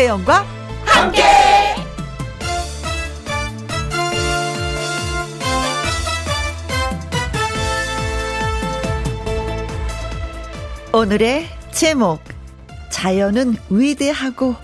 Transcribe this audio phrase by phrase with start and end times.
[0.00, 0.46] 김혜영과
[0.86, 1.22] 함께.
[10.94, 12.22] 오늘의 제목
[12.88, 14.56] 자연은 위대하고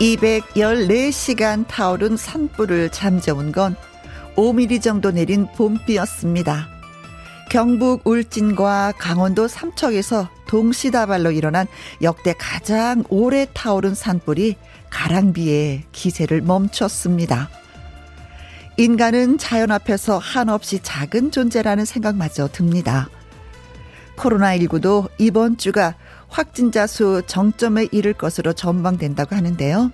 [0.00, 3.76] 214시간 타오른 산불을 잠재운 건
[4.36, 6.68] 5mm 정도 내린 봄비였습니다.
[7.50, 11.66] 경북 울진과 강원도 삼척에서 동시다발로 일어난
[12.00, 14.56] 역대 가장 오래 타오른 산불이
[14.88, 17.50] 가랑비에 기세를 멈췄습니다.
[18.78, 23.08] 인간은 자연 앞에서 한없이 작은 존재라는 생각마저 듭니다.
[24.16, 25.94] 코로나19도 이번 주가
[26.28, 29.90] 확진자 수 정점에 이를 것으로 전망된다고 하는데요.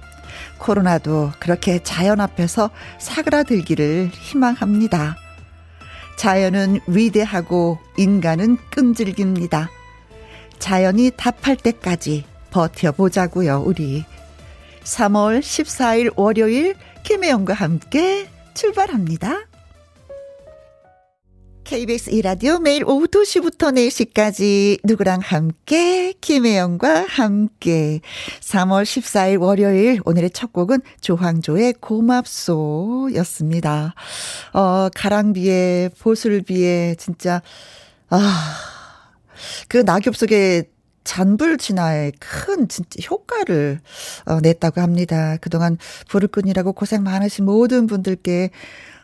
[0.58, 5.17] 코로나도 그렇게 자연 앞에서 사그라들기를 희망합니다.
[6.17, 9.70] 자연은 위대하고 인간은 끈질깁니다.
[10.59, 14.05] 자연이 답할 때까지 버텨보자고요, 우리.
[14.83, 19.47] 3월 14일 월요일 김혜영과 함께 출발합니다.
[21.69, 28.00] KBS 이라디오 매일 오후 2시부터 4시까지 누구랑 함께 김혜영과 함께
[28.41, 33.12] 3월 14일 월요일 오늘의 첫 곡은 조황조의 고맙소였습니다.
[34.55, 37.42] 어 가랑비에 보슬비에 진짜
[38.08, 40.70] 아그 낙엽 속에
[41.05, 43.80] 잔불 진화에 큰 진짜 효과를
[44.25, 45.36] 어, 냈다고 합니다.
[45.42, 45.77] 그동안
[46.08, 48.53] 불을 끈이라고 고생 많으신 모든 분들께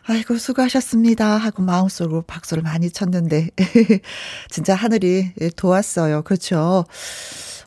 [0.07, 1.37] 아이고, 수고하셨습니다.
[1.37, 3.49] 하고 마음속으로 박수를 많이 쳤는데,
[4.51, 6.23] 진짜 하늘이 도왔어요.
[6.23, 6.85] 그렇죠.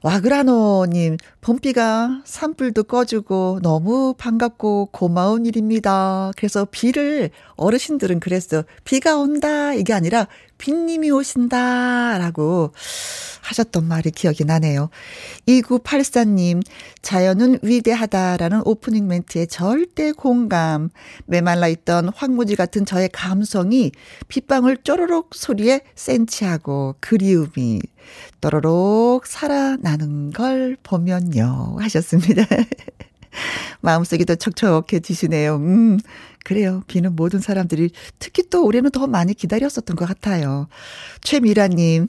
[0.04, 6.32] 와그라노님, 봄비가 산불도 꺼주고 너무 반갑고 고마운 일입니다.
[6.38, 8.64] 그래서 비를 어르신들은 그랬어.
[8.84, 9.73] 비가 온다.
[9.73, 12.18] 이게 아니라 빈님이 오신다.
[12.18, 12.72] 라고
[13.42, 14.90] 하셨던 말이 기억이 나네요.
[15.48, 16.62] 2984님,
[17.02, 20.90] 자연은 위대하다라는 오프닝 멘트에 절대 공감.
[21.26, 23.92] 메말라 있던 황무지 같은 저의 감성이
[24.28, 27.82] 빗방울 쪼르륵 소리에 센치하고 그리움이
[28.42, 31.78] 또로록 살아나는 걸 보면요.
[31.80, 32.46] 하셨습니다.
[33.82, 35.56] 마음속이 더 촉촉해지시네요.
[35.56, 36.00] 음,
[36.48, 36.82] 그래요.
[36.88, 40.70] 비는 모든 사람들이 특히 또 올해는 더 많이 기다렸었던 것 같아요.
[41.20, 42.08] 최미라님,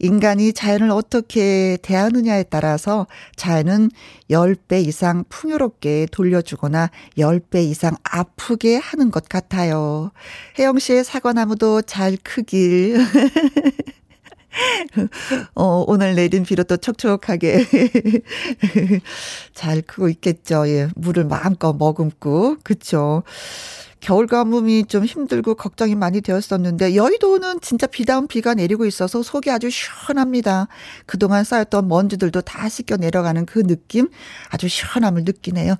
[0.00, 3.92] 인간이 자연을 어떻게 대하느냐에 따라서 자연은
[4.28, 10.10] 10배 이상 풍요롭게 돌려주거나 10배 이상 아프게 하는 것 같아요.
[10.58, 12.98] 혜영 씨의 사과나무도 잘 크길.
[15.54, 17.64] 어, 오늘 내린 비로 또 촉촉하게
[19.54, 20.68] 잘 크고 있겠죠.
[20.68, 20.88] 예.
[20.94, 22.58] 물을 마음껏 머금고.
[22.62, 23.22] 그쵸.
[24.06, 29.68] 겨울 가뭄이 좀 힘들고 걱정이 많이 되었었는데 여의도는 진짜 비다운 비가 내리고 있어서 속이 아주
[29.68, 30.68] 시원합니다.
[31.06, 34.08] 그동안 쌓였던 먼지들도 다 씻겨 내려가는 그 느낌
[34.50, 35.74] 아주 시원함을 느끼네요.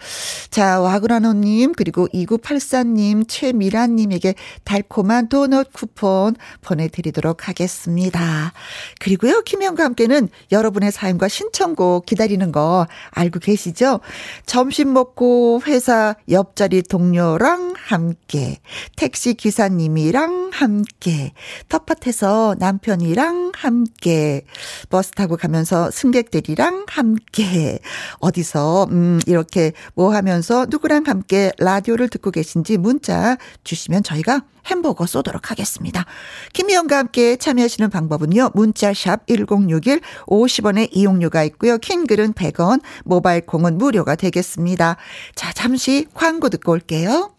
[0.51, 8.53] 자, 와그라노님 그리고 2984님 최미란님에게 달콤한 도넛 쿠폰 보내드리도록 하겠습니다.
[8.99, 14.01] 그리고요 김영과 함께는 여러분의 사연과 신청곡 기다리는 거 알고 계시죠?
[14.47, 18.59] 점심 먹고 회사 옆자리 동료랑 함께 함께,
[18.97, 21.33] 택시 기사님이랑 함께,
[21.69, 24.45] 텃밭에서 남편이랑 함께,
[24.89, 27.79] 버스 타고 가면서 승객들이랑 함께,
[28.19, 35.51] 어디서, 음, 이렇게 뭐 하면서 누구랑 함께 라디오를 듣고 계신지 문자 주시면 저희가 햄버거 쏘도록
[35.51, 36.05] 하겠습니다.
[36.53, 38.51] 김희영과 함께 참여하시는 방법은요.
[38.55, 41.79] 문자샵 1061 50원의 이용료가 있고요.
[41.79, 44.97] 킹글은 100원, 모바일 콩은 무료가 되겠습니다.
[45.37, 47.36] 자, 잠시 광고 듣고 올게요.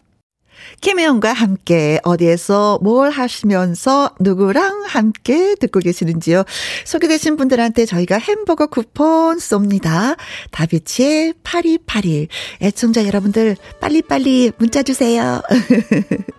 [0.80, 6.44] 김혜영과 함께 어디에서 뭘 하시면서 누구랑 함께 듣고 계시는지요.
[6.84, 10.16] 소개되신 분들한테 저희가 햄버거 쿠폰 쏩니다.
[10.50, 12.28] 다비치의 파리파리.
[12.62, 15.42] 애청자 여러분들 빨리빨리 문자 주세요.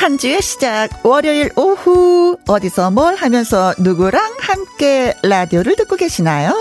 [0.00, 6.58] 한 주의 시작 월요일 오후 어디서 뭘 하면서 누구랑 함께 라디오를 듣고 계시나요?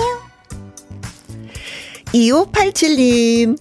[2.08, 3.58] 2587님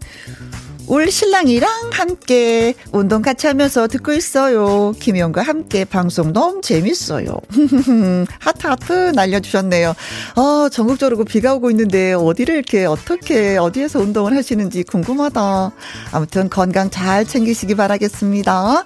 [0.89, 4.95] 울 신랑이랑 함께 운동 같이 하면서 듣고 있어요.
[4.99, 7.29] 김희영과 함께 방송 너무 재밌어요.
[8.41, 9.95] 하트 하트 날려주셨네요.
[10.35, 15.71] 어, 전국적으로 비가 오고 있는데 어디를 이렇게 어떻게 어디에서 운동을 하시는지 궁금하다.
[16.11, 18.85] 아무튼 건강 잘 챙기시기 바라겠습니다.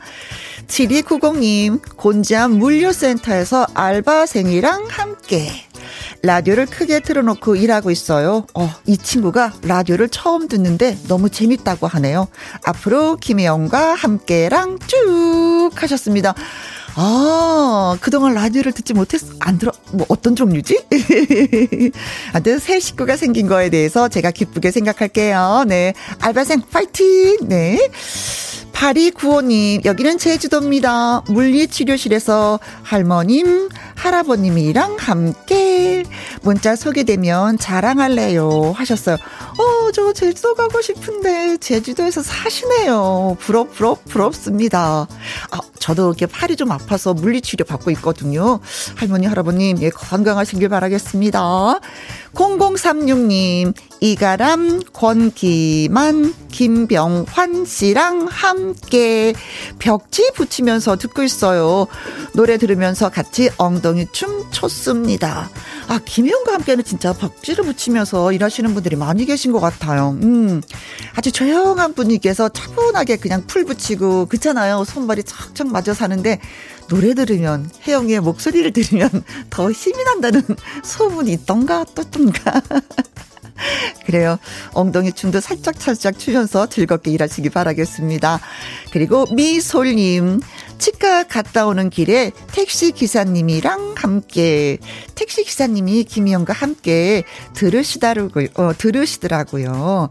[0.66, 5.50] 7290님, 곤지암 물류센터에서 알바생이랑 함께
[6.22, 8.46] 라디오를 크게 틀어놓고 일하고 있어요.
[8.54, 12.28] 어, 이 친구가 라디오를 처음 듣는데 너무 재밌다고 하네요.
[12.64, 16.34] 앞으로 김혜영과 함께랑 쭉 하셨습니다.
[16.94, 20.84] 아, 그동안 라디오를 듣지 못했, 안 들어, 뭐 어떤 종류지?
[22.32, 25.64] 하여튼 새 식구가 생긴 거에 대해서 제가 기쁘게 생각할게요.
[25.66, 25.94] 네.
[26.20, 27.38] 알바생 파이팅!
[27.48, 27.78] 네.
[28.72, 31.22] 8295님, 여기는 제주도입니다.
[31.28, 36.04] 물리치료실에서 할머님, 할아버님이랑 함께
[36.42, 38.72] 문자 소개되면 자랑할래요.
[38.74, 39.16] 하셨어요.
[39.16, 43.36] 어, 저 제주도 가고 싶은데, 제주도에서 사시네요.
[43.38, 45.06] 부럽, 부럽, 부럽습니다.
[45.50, 48.60] 아, 저도 이렇게 팔이 좀 아파서 물리치료 받고 있거든요.
[48.96, 51.80] 할머니, 할아버님, 예, 건강하시길 바라겠습니다.
[52.34, 59.32] 0036님, 이가람, 권기만, 김병환 씨랑 함께
[59.78, 61.86] 벽지 붙이면서 듣고 있어요.
[62.34, 65.50] 노래 들으면서 같이 엉덩이 춤 췄습니다.
[65.88, 70.16] 아, 김혜영과 함께는 진짜 벽지를 붙이면서 일하시는 분들이 많이 계신 것 같아요.
[70.22, 70.62] 음,
[71.14, 74.84] 아주 조용한 분위기에서 차분하게 그냥 풀 붙이고, 그렇잖아요.
[74.84, 76.40] 손발이 척척 맞아 사는데,
[76.88, 79.08] 노래 들으면, 혜영이의 목소리를 들으면
[79.50, 80.42] 더 힘이 난다는
[80.84, 82.60] 소문이 있던가, 또던가.
[84.06, 84.38] 그래요.
[84.72, 88.40] 엉덩이 춤도 살짝살짝 추면서 즐겁게 일하시기 바라겠습니다.
[88.92, 90.40] 그리고 미솔님,
[90.78, 94.78] 치과 갔다 오는 길에 택시 기사님이랑 함께
[95.14, 97.22] 택시 기사님이 김희영과 함께
[97.54, 100.08] 들으시다르고 어, 들으시더라고요.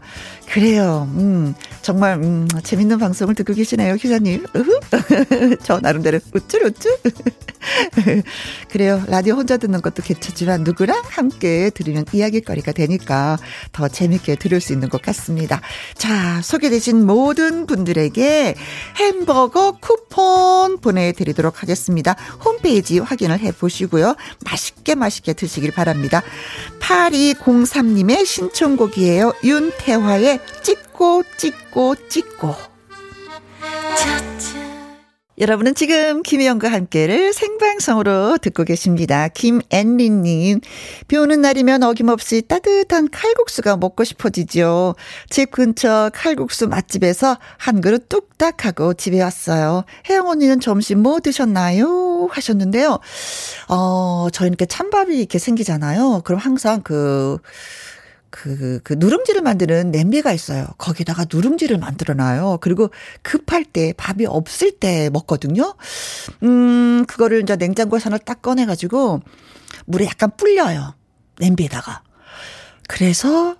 [0.52, 1.08] 그래요.
[1.16, 4.44] 음, 정말 음, 재밌는 방송을 듣고 계시네요, 기사님.
[5.64, 6.98] 저 나름대로 우쭐 우쭐.
[8.68, 9.02] 그래요.
[9.06, 13.38] 라디오 혼자 듣는 것도 괜찮지만 누구랑 함께 들으면 이야기거리가 되니까
[13.72, 15.62] 더 재밌게 들을 수 있는 것 같습니다.
[15.94, 18.54] 자, 소개되신 모든 분들에게
[18.96, 22.14] 햄버거 쿠폰 보내드리도록 하겠습니다.
[22.44, 24.16] 홈페이지 확인을 해 보시고요.
[24.44, 26.22] 맛있게 맛있게 드시길 바랍니다.
[26.80, 29.32] 8203님의 신청곡이에요.
[29.42, 32.72] 윤태화의 찍고 찍고 찍고.
[35.38, 39.28] 여러분은 지금 김혜영과 함께를 생방송으로 듣고 계십니다.
[39.28, 40.60] 김앤리님.
[41.08, 44.94] 비 오는 날이면 어김없이 따뜻한 칼국수가 먹고 싶어지죠.
[45.30, 49.84] 집 근처 칼국수 맛집에서 한 그릇 뚝딱 하고 집에 왔어요.
[50.08, 52.28] 혜영 언니는 점심 뭐 드셨나요?
[52.30, 53.00] 하셨는데요.
[53.68, 56.20] 어, 저희 이렇게 찬밥이 이렇게 생기잖아요.
[56.24, 57.38] 그럼 항상 그,
[58.32, 60.66] 그, 그 누룽지를 만드는 냄비가 있어요.
[60.78, 62.58] 거기다가 누룽지를 만들어 놔요.
[62.62, 62.88] 그리고
[63.20, 65.74] 급할 때, 밥이 없을 때 먹거든요.
[66.42, 69.20] 음, 그거를 이제 냉장고에서 하나 딱 꺼내가지고
[69.84, 70.94] 물에 약간 불려요.
[71.38, 72.02] 냄비에다가.
[72.88, 73.56] 그래서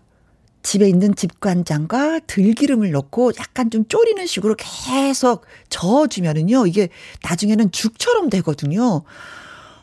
[0.63, 6.89] 집에 있는 집간장과 들기름을 넣고 약간 좀 졸이는 식으로 계속 저어주면은요, 이게
[7.23, 9.03] 나중에는 죽처럼 되거든요.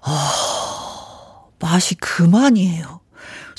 [0.02, 2.99] 아, 맛이 그만이에요.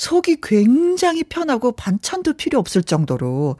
[0.01, 3.57] 속이 굉장히 편하고 반찬도 필요 없을 정도로.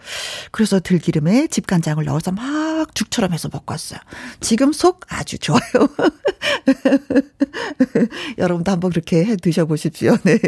[0.50, 4.00] 그래서 들기름에 집간장을 넣어서 막 죽처럼 해서 먹고 왔어요.
[4.40, 5.62] 지금 속 아주 좋아요.
[8.40, 10.18] 여러분도 한번 그렇게 해 드셔보십시오.
[10.24, 10.40] 네.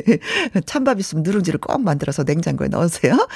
[0.66, 3.27] 찬밥 있으면 누룽지를 꼭 만들어서 냉장고에 넣으세요.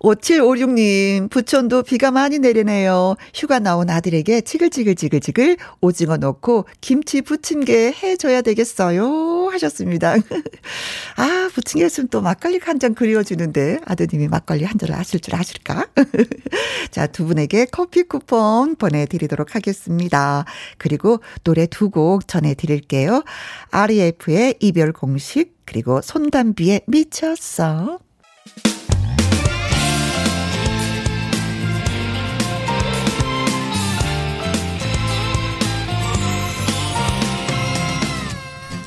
[0.00, 3.16] 5756님, 부천도 비가 많이 내리네요.
[3.34, 9.48] 휴가 나온 아들에게 지글지글지글지글 오징어 넣고 김치 부침개 해줘야 되겠어요.
[9.50, 10.14] 하셨습니다.
[11.16, 15.86] 아, 부침개 했으면 또 막걸리 한 잔 그리워주는데 아드님이 막걸리 한 잔을 하실 줄 아실까?
[16.92, 20.44] 자, 두 분에게 커피 쿠폰 보내드리도록 하겠습니다.
[20.78, 23.24] 그리고 노래 두 곡 전해드릴게요.
[23.70, 27.98] REF의 이별 공식, 그리고 손담비의 미쳤어.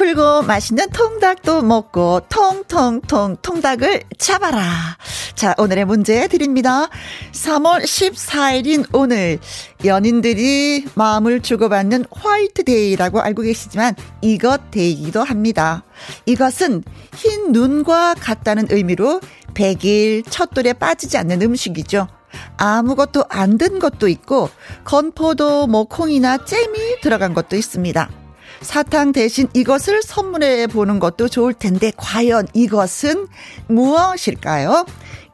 [0.00, 4.96] 풀고 맛있는 통닭도 먹고 통통통 통닭을 잡아라.
[5.34, 6.88] 자, 오늘의 문제 드립니다.
[7.32, 9.38] 3월 14일인 오늘
[9.84, 15.84] 연인들이 마음을 주고받는 화이트데이라고 알고 계시지만 이것 데이기도 합니다.
[16.24, 16.82] 이것은
[17.14, 19.20] 흰 눈과 같다는 의미로
[19.52, 22.08] 100일 첫돌에 빠지지 않는 음식이죠.
[22.56, 24.48] 아무것도 안 든 것도 있고
[24.84, 28.19] 건포도 뭐 콩이나 잼이 들어간 것도 있습니다.
[28.60, 33.26] 사탕 대신 이것을 선물해 보는 것도 좋을 텐데 과연 이것은
[33.68, 34.84] 무엇일까요?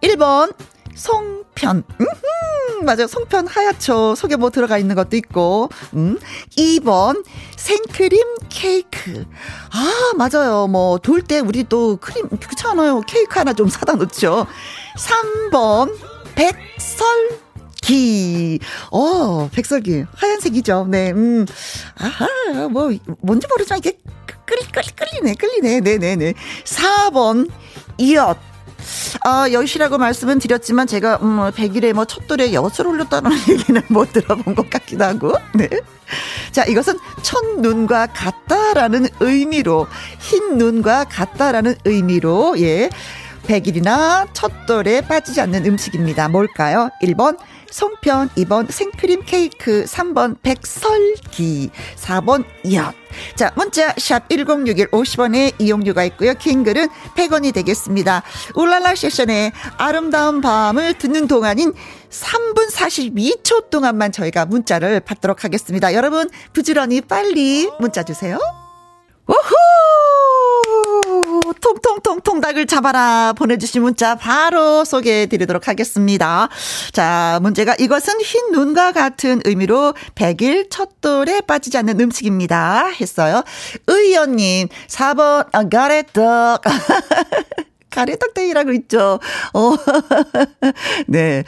[0.03, 0.55] 1번
[0.95, 1.83] 송편.
[2.01, 2.09] 음흠.
[2.79, 3.07] 음, 맞아요.
[3.07, 4.15] 송편 하얗죠.
[4.15, 5.69] 속에 뭐 들어가 있는 것도 있고.
[5.95, 6.19] 음.
[6.57, 7.25] 2번,
[7.57, 9.25] 생크림 케이크.
[9.73, 10.67] 아, 맞아요.
[10.67, 13.03] 뭐, 돌 때 우리 또 크림, 그렇잖아요.
[13.03, 14.47] 케이크 하나 좀 사다 놓죠.
[14.97, 15.95] 3번,
[16.35, 17.41] 백설
[17.87, 18.59] 기.
[18.91, 20.05] 어, 백설기.
[20.13, 20.89] 하얀색이죠.
[20.91, 21.47] 네, 음.
[21.97, 22.91] 아하, 뭐,
[23.21, 23.97] 뭔지 모르지만 이게
[24.45, 25.81] 끌리, 끌리, 끌리네, 끌리네.
[25.81, 26.35] 네네네.
[26.65, 27.49] 4번,
[27.99, 28.39] 이엇.
[29.25, 34.69] 아, 여시라고 말씀은 드렸지만 제가 음 100일에 뭐 첫돌에 엿을 올렸다는 얘기는 못 들어본 것
[34.69, 35.33] 같기도 하고.
[35.55, 35.69] 네.
[36.51, 39.87] 자, 이것은 첫눈과 같다라는 의미로
[40.19, 42.91] 흰 눈과 같다라는 의미로 예.
[43.47, 46.29] 100일이나 첫돌에 빠지지 않는 음식입니다.
[46.29, 46.91] 뭘까요?
[47.01, 47.39] 1번
[47.77, 52.43] 송편, 2번 생크림 케이크, 3번 백설기, 4번
[52.73, 52.95] 엿.
[53.35, 56.33] 자, 문자 샵 1061 50원에 이용료가 있고요.
[56.33, 58.23] 킹글은 100원이 되겠습니다.
[58.55, 61.75] 울랄라 세션의 아름다운 밤을 듣는 동안인
[62.09, 65.93] 3분 42초 동안만 저희가 문자를 받도록 하겠습니다.
[65.93, 68.39] 여러분 부지런히 빨리 문자 주세요.
[69.27, 70.06] 우후!
[71.67, 76.49] 통통통통 닭을 잡아라 보내주신 문자 바로 소개해 드리도록 하겠습니다.
[76.93, 82.87] 자, 문제가 이것은 흰 눈과 같은 의미로 100일 첫돌에 빠지지 않는 음식입니다.
[83.01, 83.43] 했어요.
[83.89, 86.63] 의원님, 4번, 아, 가래떡.
[87.97, 89.19] 가래떡땡이라고 있죠.
[89.55, 89.75] 어.
[91.09, 91.43] 네.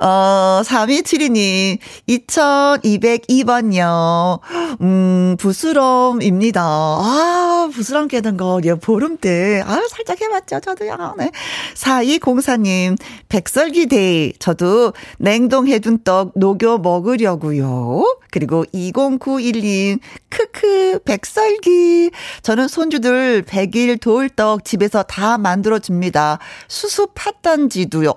[0.00, 4.40] 어, 3272님, 2202번요.
[4.82, 6.60] 음, 부스럼입니다.
[6.62, 9.62] 아, 부스럼 깨는 거, 예, 보름 때.
[9.64, 10.60] 아, 살짝 해봤죠.
[10.60, 11.14] 저도요.
[11.16, 11.30] 네.
[11.74, 12.98] 4204님,
[13.28, 14.34] 백설기데이.
[14.38, 18.18] 저도 냉동해둔 떡 녹여 먹으려고요.
[18.30, 19.98] 그리고 2091님,
[20.28, 22.10] 크 크, 백설기.
[22.42, 26.38] 저는 손주들 100일 돌떡 집에서 다 만들어 줍니다.
[26.66, 28.14] 수수 팥단지도요.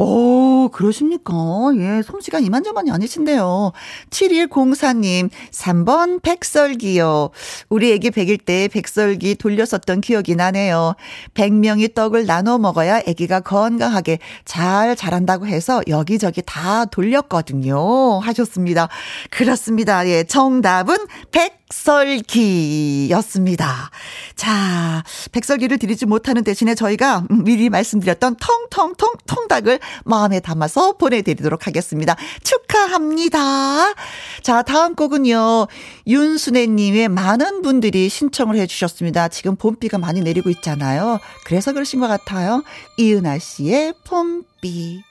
[0.00, 1.34] 오, 그러십니까?
[1.76, 3.72] 예, 솜씨가 이만저만이 아니신데요.
[4.10, 7.30] 7104님, 3번 백설기요.
[7.68, 10.94] 우리 애기 100일 때 백설기 돌렸었던 기억이 나네요.
[11.34, 18.20] 100명이 떡을 나눠 먹어야 애기가 건강하게 잘 자란다고 해서 여기저기 다 돌렸거든요.
[18.20, 18.88] 하셨습니다.
[19.30, 20.06] 그렇습니다.
[20.06, 20.96] 예, 정답은
[21.32, 23.90] 백 백설기였습니다.
[24.36, 25.02] 자,
[25.32, 32.16] 백설기를 드리지 못하는 대신에 저희가 미리 말씀드렸던 텅텅텅 통닭을 마음에 담아서 보내드리도록 하겠습니다.
[32.42, 33.94] 축하합니다.
[34.42, 35.66] 자, 다음 곡은요.
[36.06, 39.28] 윤순애님의 많은 분들이 신청을 해주셨습니다.
[39.28, 41.18] 지금 봄비가 많이 내리고 있잖아요.
[41.44, 42.62] 그래서 그러신 것 같아요.
[42.98, 45.02] 이은아 씨의 봄비.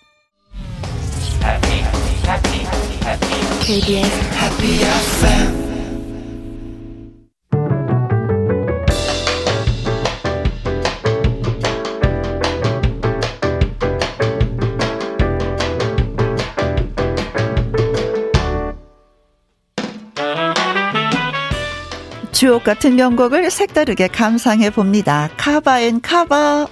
[3.62, 5.66] KBS Happy FM
[22.38, 25.27] 주옥 같은 명곡을 색다르게 감상해 봅니다.
[25.38, 26.67] Cover and Cover.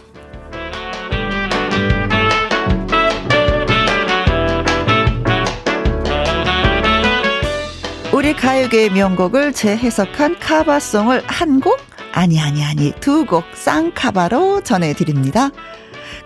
[8.13, 11.79] 우리 가요계의 명곡을 재해석한 커버송을 한 곡?
[12.13, 15.49] 아니, 아니, 아니, 두 곡 쌍커버로 전해드립니다.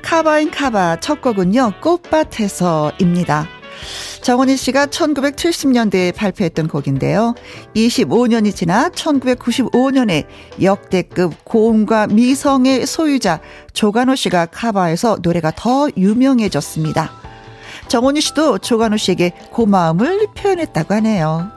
[0.01, 3.47] Cover and Cover 첫 곡은요, 꽃밭에서입니다.
[4.21, 7.35] 정훈희 씨가 1970년대에 발표했던 곡인데요.
[7.75, 10.25] 25년이 지나 1995년에
[10.61, 13.39] 역대급 고음과 미성의 소유자
[13.73, 17.11] 조간호 씨가 카바해서 노래가 더 유명해졌습니다.
[17.87, 21.49] 정원희 씨도 조간호 씨에게 고마움을 표현했다고 하네요.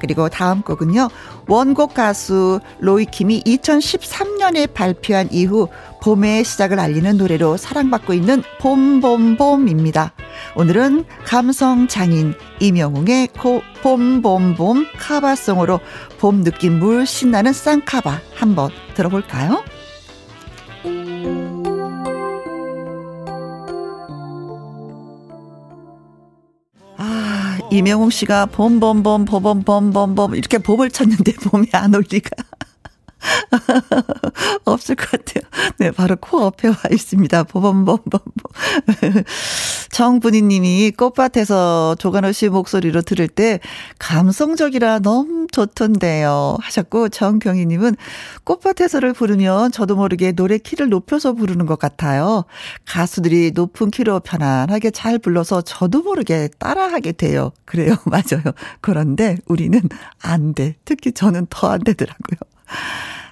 [0.00, 1.08] 그리고 다음 곡은요.
[1.46, 5.68] 원곡 가수 로이킴이 2013년에 발표한 이후
[6.02, 10.12] 봄의 시작을 알리는 노래로 사랑받고 있는 봄봄봄입니다.
[10.56, 15.80] 오늘은 감성 장인 이명웅의 코 봄봄봄 카바송으로
[16.18, 19.64] 봄 느낌 물씬 나는 쌍카바 한번 들어볼까요?
[27.74, 32.30] 이명웅 씨가 봄봄봄 봄봄봄봄봄 이렇게 봄을 찾는데 봄이 안 올 리가.
[34.64, 35.42] 없을 것 같아요.
[35.78, 37.44] 네, 바로 코앞에 와 있습니다.
[37.44, 38.20] 보범범범범.
[39.90, 43.60] 정분희 님이 꽃밭에서 조간호 씨 목소리로 들을 때
[43.98, 46.56] 감성적이라 너무 좋던데요.
[46.60, 47.96] 하셨고, 정경희 님은
[48.44, 52.44] 꽃밭에서를 부르면 저도 모르게 노래 키를 높여서 부르는 것 같아요.
[52.86, 57.52] 가수들이 높은 키로 편안하게 잘 불러서 저도 모르게 따라하게 돼요.
[57.64, 57.96] 그래요.
[58.06, 58.42] 맞아요.
[58.80, 59.80] 그런데 우리는
[60.22, 60.76] 안 돼.
[60.84, 62.53] 특히 저는 더 안 되더라고요.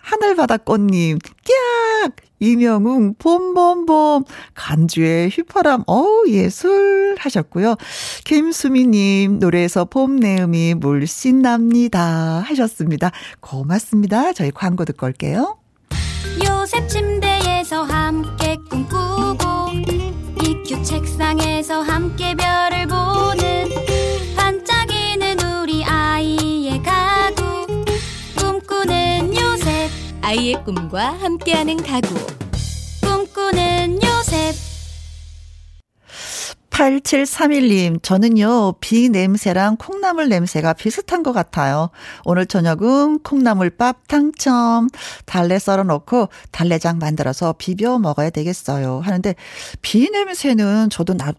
[0.03, 2.17] 하늘바다꽃님, 깍!
[2.41, 4.25] 이명웅, 봄봄봄,
[4.55, 7.77] 간주의 휘파람, 어우, 예술 하셨고요.
[8.25, 12.43] 김수미님, 노래에서 봄 내음이 물씬 납니다.
[12.45, 13.12] 하셨습니다.
[13.41, 14.33] 고맙습니다.
[14.33, 15.57] 저희 광고 듣고 올게요.
[16.45, 19.47] 요셉 침대에서 함께 꿈꾸고
[20.43, 23.42] 이큐 책상에서 함께 별을 보는
[30.33, 32.15] 아이의 꿈과 함께하는 가구
[33.03, 34.55] 꿈꾸는 요셉
[36.71, 41.91] 8731님, 저는요, 비 냄새랑 콩나물 냄새가 비슷한 것 같아요.
[42.25, 44.89] 오늘 저녁은 콩나물밥 당첨.
[45.27, 49.01] 달래 썰어 놓고 달래장 만들어서 비벼 먹어야 되겠어요.
[49.05, 49.35] 하는데,
[49.83, 51.35] 비 냄새는 저도 나,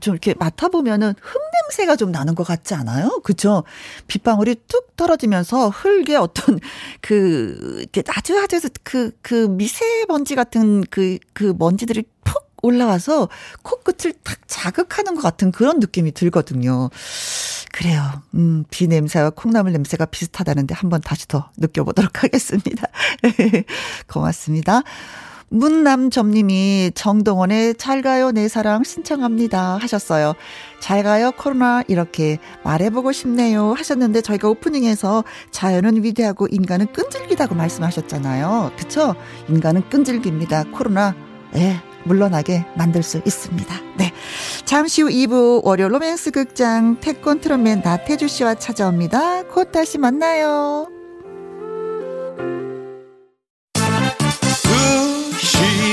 [0.00, 3.20] 좀 이렇게 맡아보면은 흙 냄새가 좀 나는 것 같지 않아요?
[3.22, 3.64] 그죠?
[4.06, 6.58] 빗방울이 뚝 떨어지면서 흙에 어떤
[7.00, 13.28] 그, 이렇게 아주 아주 그, 그 미세먼지 같은 그, 그 먼지들이 푹 올라와서
[13.62, 16.90] 코끝을 탁 자극하는 것 같은 그런 느낌이 들거든요.
[17.72, 18.02] 그래요.
[18.34, 22.86] 음, 비 냄새와 콩나물 냄새가 비슷하다는데 한번 다시 더 느껴보도록 하겠습니다.
[24.08, 24.82] 고맙습니다.
[25.50, 30.34] 문남점님이 정동원의 잘 가요 내 사랑 신청합니다 하셨어요.
[30.80, 38.72] 잘 가요 코로나 이렇게 말해보고 싶네요 하셨는데 저희가 오프닝에서 자연은 위대하고 인간은 끈질기다고 말씀하셨잖아요.
[38.78, 39.14] 그쵸?
[39.48, 40.64] 인간은 끈질깁니다.
[40.72, 41.14] 코로나
[41.56, 43.74] 예, 물러나게 만들 수 있습니다.
[43.98, 44.12] 네.
[44.64, 49.48] 잠시 후 2부 월요 로맨스 극장 태권 트롯맨 나태주 씨와 찾아옵니다.
[49.48, 50.99] 곧 다시 만나요.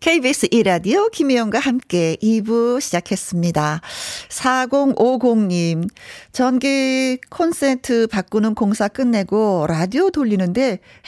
[0.00, 3.80] KBS 1라디오 김혜영과 함께 2부 시작했습니다.
[4.28, 5.88] 4050님,
[6.30, 10.60] 전기 콘센트 바꾸는 공사 끝내고 라디오 돌리는데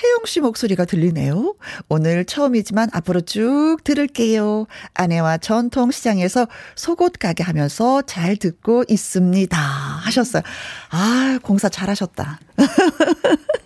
[0.03, 1.55] 혜영 씨 목소리가 들리네요.
[1.88, 4.66] 오늘 처음이지만 앞으로 쭉 들을게요.
[4.94, 9.57] 아내와 전통시장에서 속옷 가게 하면서 잘 듣고 있습니다.
[9.57, 10.42] 하셨어요.
[10.90, 12.40] 아, 공사 잘하셨다.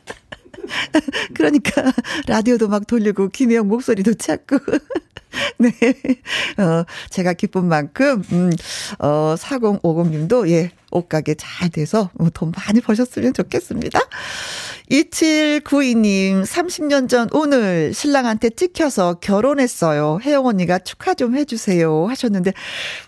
[1.34, 1.92] 그러니까
[2.26, 4.58] 라디오도 막 돌리고 김혜영 목소리도 찾고
[5.58, 5.70] 네.
[6.58, 8.50] 어, 제가 기쁜 만큼, 음,
[8.98, 13.98] 어, 4050님도, 예, 옷가게 잘 돼서 어, 돈 많이 버셨으면 좋겠습니다.
[14.90, 20.20] 2792님, 30년 전 오늘 신랑한테 찍혀서 결혼했어요.
[20.22, 22.06] 혜영 언니가 축하 좀 해주세요.
[22.06, 22.52] 하셨는데,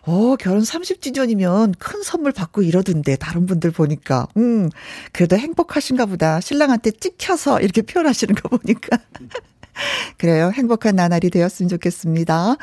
[0.02, 4.26] 어, 결혼 30주년이면 큰 선물 받고 이러던데, 다른 분들 보니까.
[4.38, 4.70] 음,
[5.12, 6.40] 그래도 행복하신가 보다.
[6.40, 8.98] 신랑한테 찍혀서 이렇게 표현하시는 거 보니까.
[10.18, 10.50] 그래요.
[10.54, 12.56] 행복한 나날이 되었으면 좋겠습니다.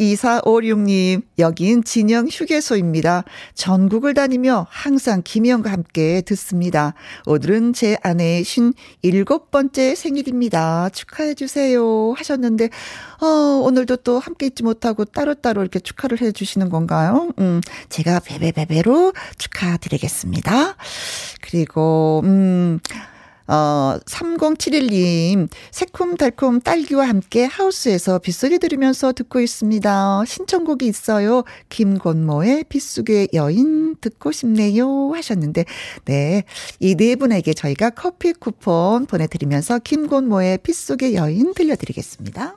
[0.00, 3.24] 2456님, 여긴 진영 휴게소입니다.
[3.54, 6.94] 전국을 다니며 항상 김희영과 함께 듣습니다.
[7.26, 10.88] 오늘은 제 아내의 57번째 생일입니다.
[10.90, 12.14] 축하해주세요.
[12.16, 12.70] 하셨는데,
[13.20, 17.32] 어, 오늘도 또 함께 있지 못하고 따로따로 이렇게 축하를 해주시는 건가요?
[17.38, 20.76] 음, 제가 베베베베로 축하드리겠습니다.
[21.40, 22.80] 그리고, 음,
[23.46, 30.24] 어, 3071님, 새콤달콤 딸기와 함께 하우스에서 빗소리 들으면서 듣고 있습니다.
[30.26, 31.44] 신청곡이 있어요.
[31.68, 35.12] 김건모의 빗속의 여인 듣고 싶네요.
[35.14, 35.64] 하셨는데,
[36.06, 36.44] 네.
[36.80, 42.56] 이 네 분에게 저희가 커피 쿠폰 보내드리면서 김건모의 빗속의 여인 들려드리겠습니다.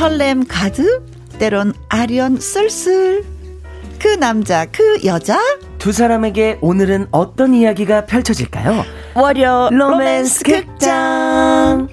[0.00, 1.04] 설렘 가득,
[1.38, 3.22] 때론 아련 쓸쓸.
[3.98, 5.38] 그 남자, 그 여자,
[5.76, 8.82] 두 사람에게 오늘은 어떤 이야기가 펼쳐질까요?
[9.14, 11.86] 월요 로맨스 극장.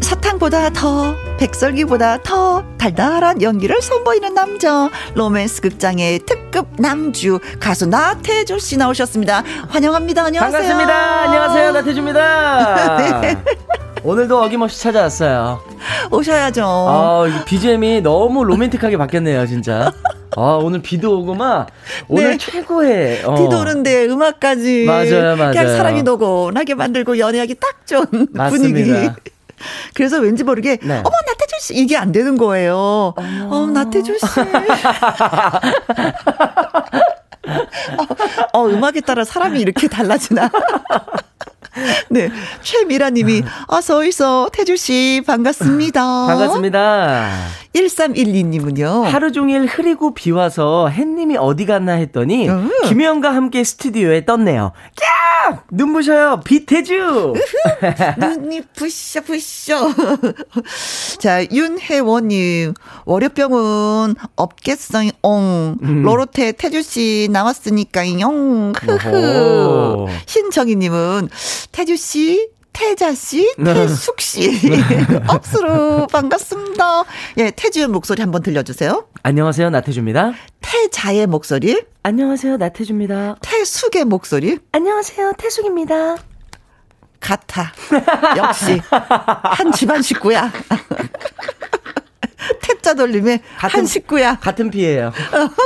[0.00, 8.76] 사탕보다 더 백설기보다 더 달달한 연기를 선보이는 남자 로맨스 극장의 특급 남주 가수 나태주 씨
[8.76, 9.42] 나오셨습니다.
[9.68, 10.24] 환영합니다.
[10.24, 10.60] 안녕하세요.
[10.62, 11.22] 반갑습니다.
[11.22, 11.72] 안녕하세요.
[11.72, 13.20] 나태주입니다.
[13.20, 13.36] 네.
[14.02, 15.60] 오늘도 어김없이 찾아왔어요.
[16.10, 16.64] 오셔야죠.
[16.64, 19.92] 아, 이 BGM이 너무 로맨틱하게 바뀌었네요, 진짜.
[20.36, 21.66] 아, 오늘 비도 오고 막
[22.08, 22.36] 오늘 네.
[22.38, 23.34] 최고의 어.
[23.34, 25.50] 비도 오는데 음악까지 맞아요, 맞아요.
[25.52, 28.30] 그냥 사람이 노곤하게 만들고 연애하기 딱 좋은 분위기.
[28.36, 29.16] 맞습니다.
[29.94, 30.98] 그래서 왠지 모르게 네.
[30.98, 33.14] 어머 나태주 씨 이게 안 되는 거예요.
[33.16, 34.26] 어 나태주 씨.
[38.52, 40.50] 어, 어, 음악에 따라 사람이 이렇게 달라지나.
[42.10, 42.30] 네.
[42.62, 46.26] 최미라님이, 어서 오이소, 태주씨, 반갑습니다.
[46.26, 47.30] 반갑습니다.
[47.74, 49.02] 1312님은요.
[49.02, 52.70] 하루 종일 흐리고 비 와서 햇님이 어디 갔나 했더니 음.
[52.84, 54.72] 김혜영과 함께 스튜디오에 떴네요.
[55.02, 55.62] 야!
[55.70, 56.40] 눈부셔요.
[56.44, 57.34] 비태주.
[58.18, 59.92] 눈이 부셔, 부셔.
[61.20, 65.76] 자, 윤혜원님, 월요병은 없겠어요, 옹.
[65.82, 66.02] 음.
[66.02, 68.72] 로로테 태주씨 나왔으니까, 용.
[68.76, 70.06] 흐흐.
[70.26, 71.28] 신정희님은,
[71.76, 73.74] 태주 씨, 태자씨, 네.
[73.74, 74.50] 태숙 씨.
[75.28, 77.04] 억수로 반갑습니다.
[77.36, 79.06] 예, 태주의 목소리 한번 들려주세요.
[79.22, 79.68] 안녕하세요.
[79.68, 80.32] 나태주입니다.
[80.62, 82.56] 태자의 목소리, 안녕하세요.
[82.56, 83.36] 나태주입니다.
[83.42, 85.34] 태숙의 목소리, 안녕하세요.
[85.36, 86.16] 태숙입니다.
[87.20, 87.72] 같아.
[88.38, 90.50] 역시 한 집안 식구야.
[92.86, 94.36] 태자 돌림의 같은- 한 식구야.
[94.40, 95.10] 같은 피예요.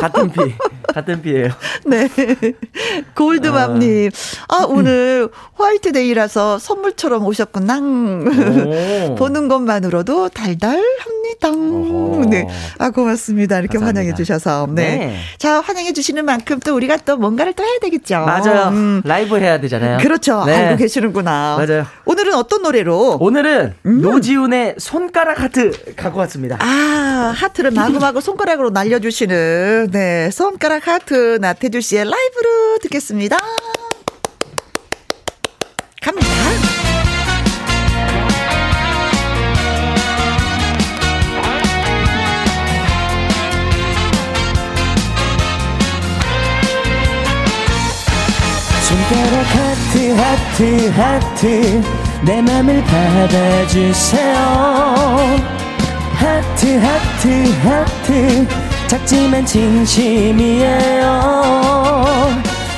[0.00, 0.40] 같은 피.
[0.94, 1.50] 같은 피예요.
[1.85, 2.09] 네.
[3.14, 4.11] 골드맘님.
[4.48, 7.78] 아, 오늘 화이트데이라서 선물처럼 오셨구나.
[7.78, 9.14] 오.
[9.20, 11.50] 보는 것만으로도 달달합니다.
[12.30, 12.46] 네.
[12.78, 13.59] 아, 고맙습니다.
[13.59, 14.00] 이렇게 감사합니다.
[14.00, 14.66] 환영해 주셔서.
[14.72, 14.96] 네.
[14.96, 15.16] 네.
[15.38, 18.20] 자, 환영해 주시는 만큼 또 우리가 또 뭔가를 또 해야 되겠죠.
[18.24, 18.68] 맞아요.
[18.68, 19.02] 음.
[19.04, 19.98] 라이브 해야 되잖아요.
[19.98, 20.44] 그렇죠.
[20.46, 20.54] 네.
[20.54, 21.56] 알고 계시는구나.
[21.59, 21.87] 맞아요.
[22.06, 23.18] 오늘은 어떤 노래로?
[23.20, 24.00] 오늘은 음.
[24.00, 26.56] 노지훈의 손가락 하트 갖고 왔습니다.
[26.61, 33.38] 아, 하트를 마구마구 손가락으로 날려주시는, 네, 손가락 하트 나태주 씨의 라이브로 듣겠습니다.
[36.00, 36.28] 갑니다.
[48.88, 51.82] 손가락 하트 하트 하트
[52.24, 54.30] 내 맘을 받아주세요
[56.20, 58.46] 하트 하트 하트
[58.87, 61.06] 작지만 진심이에요.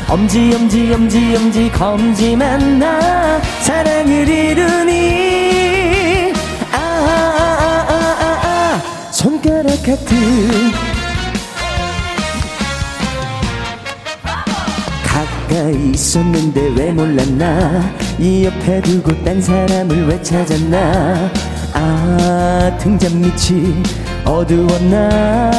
[0.08, 6.32] 엄지 엄지 엄지 엄지 검지만 나 사랑을 이루니.
[6.70, 8.80] 아, 아, 아, 아, 아.
[9.10, 10.14] 손가락 하트
[15.04, 17.92] 가까이 있었는데 왜 몰랐나?
[18.20, 21.28] 이 옆에 두고 딴 사람을 왜 찾았나
[21.72, 23.82] 아 등잔 밑이
[24.24, 25.50] 어두웠나?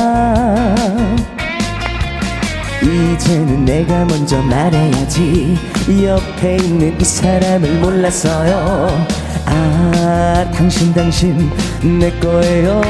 [2.81, 5.57] 이제는 내가 먼저 말해야지.
[6.03, 9.05] 옆에 있는 이 사람을 몰랐어요.
[9.45, 11.49] 아 당신 당신
[11.81, 12.81] 내 거예요.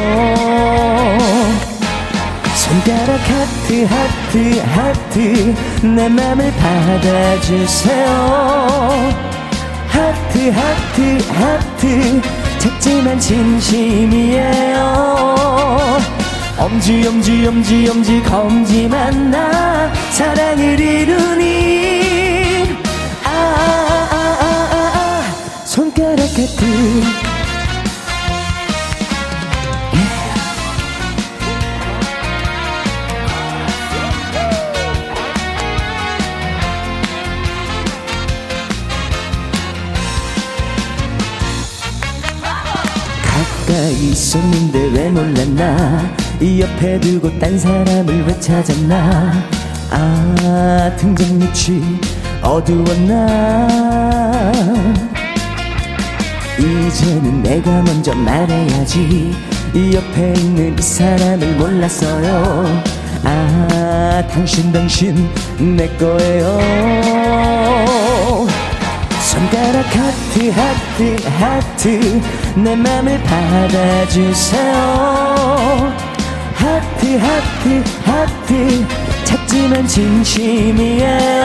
[2.55, 5.55] 손가락 하트 하트 하트
[5.85, 8.05] 내 맘을 받아주세요.
[9.87, 14.79] 하트 하트 하트 작지만 진심이에요
[16.57, 22.63] 엄지 엄지 엄지 엄지 검지만 나 사랑을 이루니
[23.25, 25.65] 아, 아, 아, 아, 아, 아.
[25.65, 27.32] 손가락 하트
[43.73, 46.15] 수가 있었는데 왜 몰랐나?
[46.39, 49.33] 이 옆에 두고 딴 사람을 왜 찾았나?
[49.89, 51.99] 아 등장 밑이
[52.41, 53.67] 어두웠나?
[56.59, 59.33] 이제는 내가 먼저 말해야지.
[59.73, 62.83] 이 옆에 있는 이 사람을 몰랐어요.
[63.23, 66.59] 아 당신 당신 내 거예요
[69.33, 72.21] 손가락 하트 하트 하트.
[72.55, 74.73] 내 맘을 받아주세요.
[76.55, 78.85] 하트 하트 하트.
[79.25, 81.43] 작지만 진심이에요.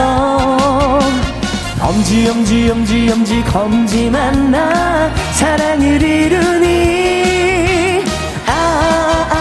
[1.81, 8.03] 엄지 엄지 엄지 엄지 검지 만나 사랑을 이루니.
[8.45, 9.35] 아, 아, 아,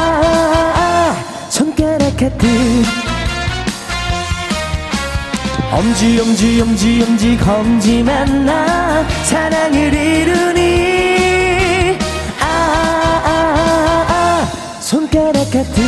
[0.76, 1.14] 아.
[1.50, 2.46] 손가락 하트
[5.79, 11.97] 엄지 엄지 엄지 엄지 검지 만 나 사랑을 이루니.
[12.41, 12.45] 아,
[13.25, 14.11] 아, 아, 아
[14.81, 15.81] 손가락 하트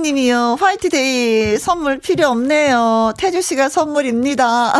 [0.00, 0.56] 이수진님이요.
[0.58, 3.12] 화이트데이 선물 필요 없네요.
[3.18, 4.72] 태주 씨가 선물입니다.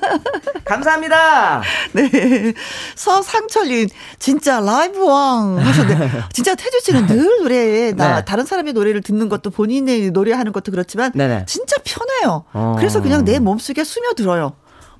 [0.64, 1.62] 감사합니다.
[1.92, 2.54] 네.
[2.94, 8.24] 서상철님, 진짜 라이브 왕 하셨는데, 진짜 태주 씨는 늘 노래, 나 네.
[8.24, 11.44] 다른 사람의 노래를 듣는 것도 본인의 노래하는 것도 그렇지만, 네네.
[11.46, 12.44] 진짜 편해요.
[12.52, 12.74] 어.
[12.78, 14.54] 그래서 그냥 내 몸속에 스며들어요.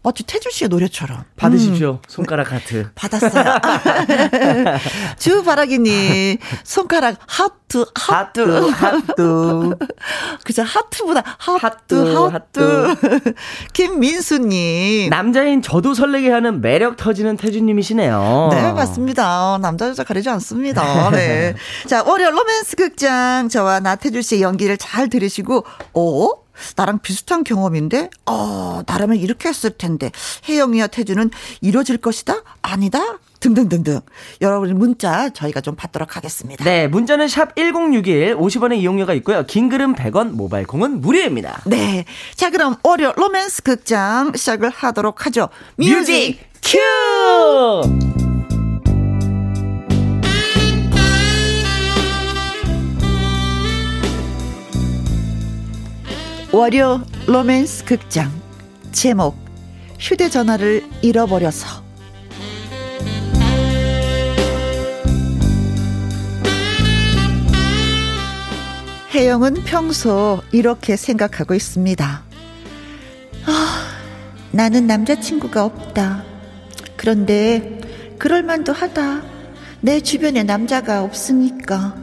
[0.04, 1.24] 마치 태주 씨의 노래처럼.
[1.36, 1.98] 받으십시오.
[2.06, 2.90] 손가락 하트.
[2.94, 3.54] 받았어요.
[5.18, 8.40] 주바라기님, 손가락 하트, 하트.
[8.40, 9.74] 하트, 하트.
[10.44, 13.34] 그죠, 하트보다 하트, 하트, 하트.
[13.72, 15.08] 김민수님.
[15.08, 18.48] 남자인 저도 설레게 하는 매력 터지는 태주님이시네요.
[18.52, 19.58] 네, 맞습니다.
[19.62, 21.10] 남자, 여자 가리지 않습니다.
[21.12, 21.54] 네.
[21.86, 23.48] 자, 월요 로맨스 극장.
[23.48, 25.64] 저와 나태주 씨의 연기를 잘 들으시고,
[25.94, 26.43] 어?
[26.76, 30.10] 나랑 비슷한 경험인데, 어, 나라면 이렇게 했을 텐데,
[30.48, 32.42] 혜영이와 태주는 이뤄질 것이다?
[32.62, 33.18] 아니다?
[33.40, 34.00] 등등등등.
[34.40, 36.64] 여러분의 문자 저희가 좀 받도록 하겠습니다.
[36.64, 39.44] 네, 문자는 샵 1061, 50원의 이용료가 있고요.
[39.46, 41.62] 긴 글은 100원, 모바일 콩은 무료입니다.
[41.66, 42.06] 네.
[42.34, 45.48] 자, 그럼 월요 로맨스 극장 시작을 하도록 하죠.
[45.76, 48.13] 뮤직 큐!
[56.54, 58.30] 월요 로맨스 극장
[58.92, 59.36] 제목
[59.98, 61.82] 휴대전화를 잃어버려서
[69.10, 72.22] 혜영은 평소 이렇게 생각하고 있습니다.
[73.46, 73.86] 아,
[74.52, 76.22] 나는 남자친구가 없다.
[76.96, 77.80] 그런데
[78.20, 79.22] 그럴만도 하다.
[79.80, 81.96] 내 주변에 남자가 없으니까.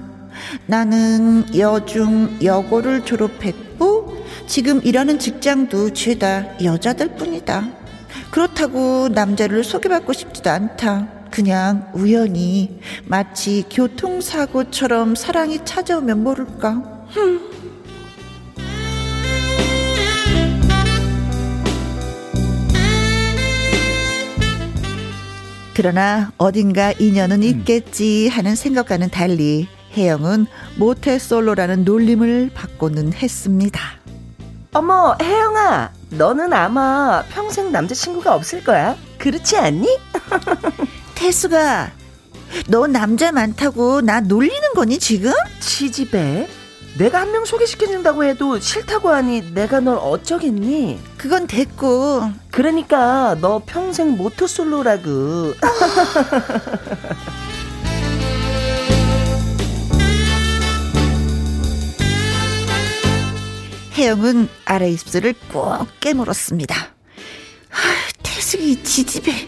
[0.65, 4.20] 나는 여중 여고를 졸업했고
[4.51, 7.71] 지금 일하는 직장도 죄다 여자들 뿐이다.
[8.31, 11.07] 그렇다고 남자를 소개받고 싶지도 않다.
[11.31, 17.07] 그냥 우연히 마치 교통사고처럼 사랑이 찾아오면 모를까.
[25.73, 34.01] 그러나 어딘가 인연은 있겠지 하는 생각과는 달리 혜영은 모태솔로라는 놀림을 받고는 했습니다.
[34.73, 38.95] 어머, 혜영아, 너는 아마 평생 남자친구가 없을 거야.
[39.17, 39.99] 그렇지 않니?
[41.15, 41.91] 태수가
[42.67, 45.31] 너 남자 많다고 나 놀리는 거니 지금?
[45.59, 46.47] 치집애?
[46.97, 50.99] 내가 한 명 소개시켜준다고 해도 싫다고 하니 내가 널 어쩌겠니?
[51.17, 55.53] 그건 됐고 그러니까 너 평생 모토솔로라고.
[64.01, 66.75] 혜영은 아래 입술을 꼭 깨물었습니다.
[66.75, 69.47] 하, 태숙이 지집애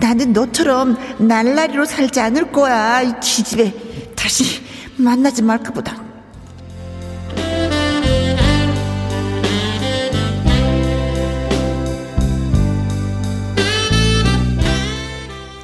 [0.00, 3.72] 나는 너처럼 날라리로 살지 않을 거야 이 지집애
[4.16, 4.60] 다시
[4.96, 6.04] 만나지 말까 보다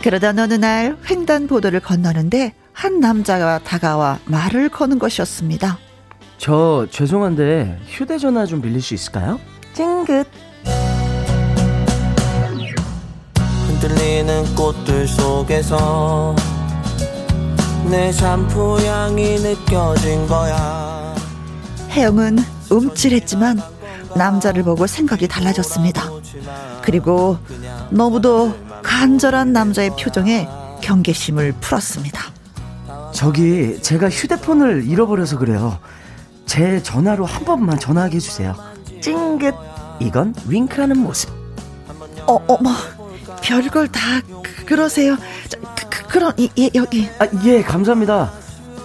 [0.02, 5.78] 그러던 어느 날 횡단보도를 건너는데 한 남자가 다가와 말을 거는 것이었습니다.
[6.42, 9.38] 저 죄송한데 휴대전화 좀 빌릴 수 있을까요?
[9.74, 10.26] 찡긋.
[13.68, 16.35] 흔들리는 꽃들 속에서
[17.88, 21.14] 내 샴푸 향이 느껴진 거야
[21.90, 22.38] 혜영은
[22.72, 23.61] 움찔했지만
[24.16, 26.11] 남자를 보고 생각이 달라졌습니다.
[26.83, 27.38] 그리고
[27.90, 28.52] 너무도
[28.83, 30.48] 간절한 남자의 표정에
[30.81, 32.20] 경계심을 풀었습니다.
[33.12, 35.78] 저기 제가 휴대폰을 잃어버려서 그래요.
[36.46, 38.55] 제 전화로 한 번만 전화하게 해주세요.
[39.00, 39.55] 찡긋.
[40.00, 41.31] 이건 윙크하는 모습.
[42.26, 42.70] 어, 어머,
[43.42, 44.00] 별걸 다
[44.66, 44.76] 그,
[45.74, 47.09] 그, 그, 그럼, 이, 예, 여기.
[47.18, 48.33] 아, 예, 감사합니다.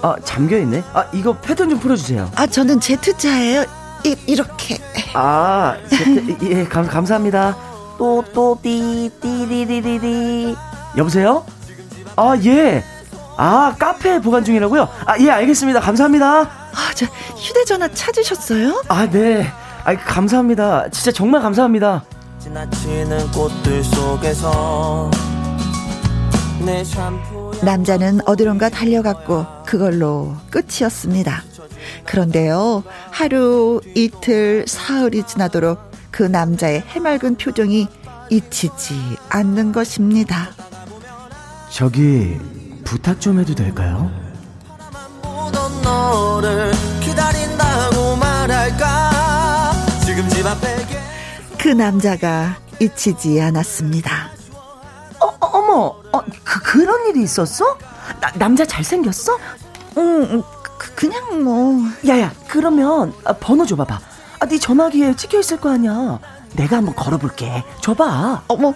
[0.02, 0.84] 아, 잠겨있네.
[0.94, 2.32] 아, 이거 패턴 좀 풀어주세요.
[2.36, 3.66] 아, 저는 Z자예요.
[4.06, 4.78] 이, 이렇게.
[5.14, 7.56] 아, 제, 예, 감, 감사합니다.
[7.98, 10.56] 또, 또, 띠, 띠리리리리.
[10.98, 11.44] 여보세요?
[12.16, 12.84] 아, 예.
[13.38, 14.88] 아, 카페 보관 중이라고요?
[15.06, 15.80] 아, 예, 알겠습니다.
[15.80, 16.67] 감사합니다.
[16.74, 17.06] 아, 저,
[17.38, 18.84] 휴대전화 찾으셨어요?
[18.88, 19.48] 아, 네.
[19.84, 20.90] 아, 감사합니다.
[20.90, 22.04] 진짜 정말 감사합니다.
[22.40, 25.10] 지나치는 꽃들 속에서
[26.66, 31.44] 내 샴푸 남자는 어디론가 달려갔고 그걸로 끝이었습니다.
[32.06, 35.80] 그런데요, 하루, 이틀, 사흘이 지나도록
[36.12, 37.88] 그 남자의 해맑은 표정이
[38.30, 38.94] 잊히지
[39.30, 40.50] 않는 것입니다.
[41.70, 42.38] 저기,
[42.84, 44.12] 부탁 좀 해도 될까요?
[46.38, 46.72] 너를
[47.02, 49.74] 기다린다고 말할까
[50.06, 50.86] 지금 집 앞에
[51.58, 54.30] 게그 남자가 잊히지 않았습니다.
[55.20, 55.74] 어, 어, 어머,
[56.14, 57.78] 어, 그, 그런 일이 있었어?
[58.22, 59.36] 나, 남자 잘생겼어?
[59.98, 60.44] 음,
[60.78, 61.82] 그, 그냥 뭐.
[62.08, 64.00] 야야, 그러면 아, 번호 줘봐봐.
[64.40, 66.20] 아, 네 전화기에 찍혀 있을 거 아니야.
[66.54, 67.64] 내가 한번 걸어볼게.
[67.82, 68.44] 줘봐.
[68.48, 68.76] 어머,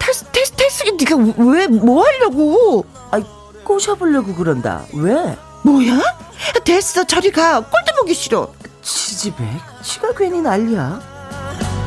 [0.00, 2.84] 테스, 테스, 테스, 네가 왜, 뭐 하려고?
[3.12, 3.24] 아이,
[3.62, 4.82] 꼬셔보려고 그런다.
[4.92, 5.36] 왜?
[5.66, 6.00] 뭐야?
[6.64, 7.58] 됐어, 저리 가.
[7.60, 8.52] 꼴도 보기 싫어.
[8.82, 9.44] 치즈백?
[9.82, 11.00] 치가 괜히 난리야.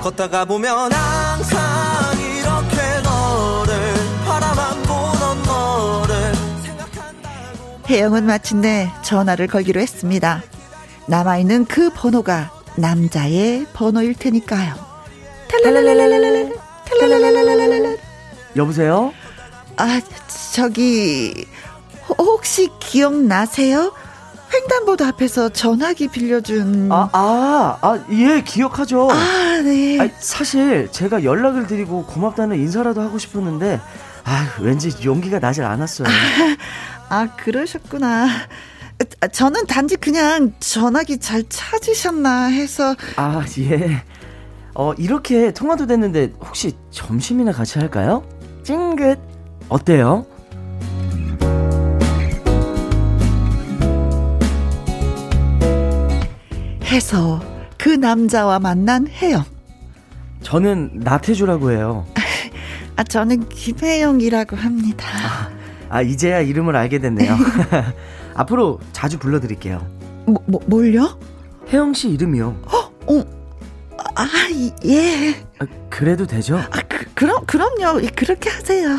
[0.02, 3.94] 걷다가 보면 항상 이렇게 너를
[4.26, 6.34] 바라만 보던 너를
[7.90, 10.44] 혜영은 마침내 전화를 걸기로 했습니다.
[11.08, 14.76] 남아있는 그 번호가 남자의 번호일 테니까요.
[15.50, 16.54] 탈랄랄랄랄랄랄,
[17.00, 17.98] 탈랄랄랄랄랄랄.
[18.58, 19.14] 여보세요?
[19.78, 20.02] 아,
[20.54, 21.48] 저기,
[22.20, 23.92] 혹- 혹시 기억나세요?
[24.54, 26.92] 횡단보도 앞에서 전화기 빌려준.
[26.92, 29.10] 아, 아, 아, 예, 기억하죠.
[29.12, 30.00] 아, 네.
[30.00, 33.80] 아니, 사실 제가 연락을 드리고 고맙다는 인사라도 하고 싶었는데,
[34.26, 36.08] 아, 왠지 용기가 나질 않았어요.
[37.10, 38.28] 아, 그러셨구나.
[39.22, 42.96] 아, 저는 단지 그냥 전화기 잘 찾으셨나 해서.
[43.18, 44.04] 아, 예.
[44.74, 48.24] 어, 이렇게 통화도 됐는데 혹시 점심이나 같이 할까요?
[48.64, 49.20] 찡긋.
[49.70, 50.26] 어때요?
[56.90, 57.42] 해서
[57.78, 59.44] 그 남자와 만난 혜영.
[60.42, 62.06] 저는 나태주라고 해요.
[62.96, 65.08] 아, 저는 김혜영이라고 합니다.
[65.90, 67.36] 아, 이제야 이름을 알게 됐네요.
[68.36, 69.86] 앞으로 자주 불러드릴게요.
[70.26, 71.18] 뭐, 뭐, 뭘요?
[71.72, 72.62] 혜영 씨 이름이요.
[73.08, 73.26] 어,
[74.16, 75.36] 아, 이- 예.
[75.60, 76.58] 아, 그래도 되죠?
[76.58, 78.02] 아, 그, 그럼, 그럼요.
[78.04, 78.98] 예, 그렇게 하세요.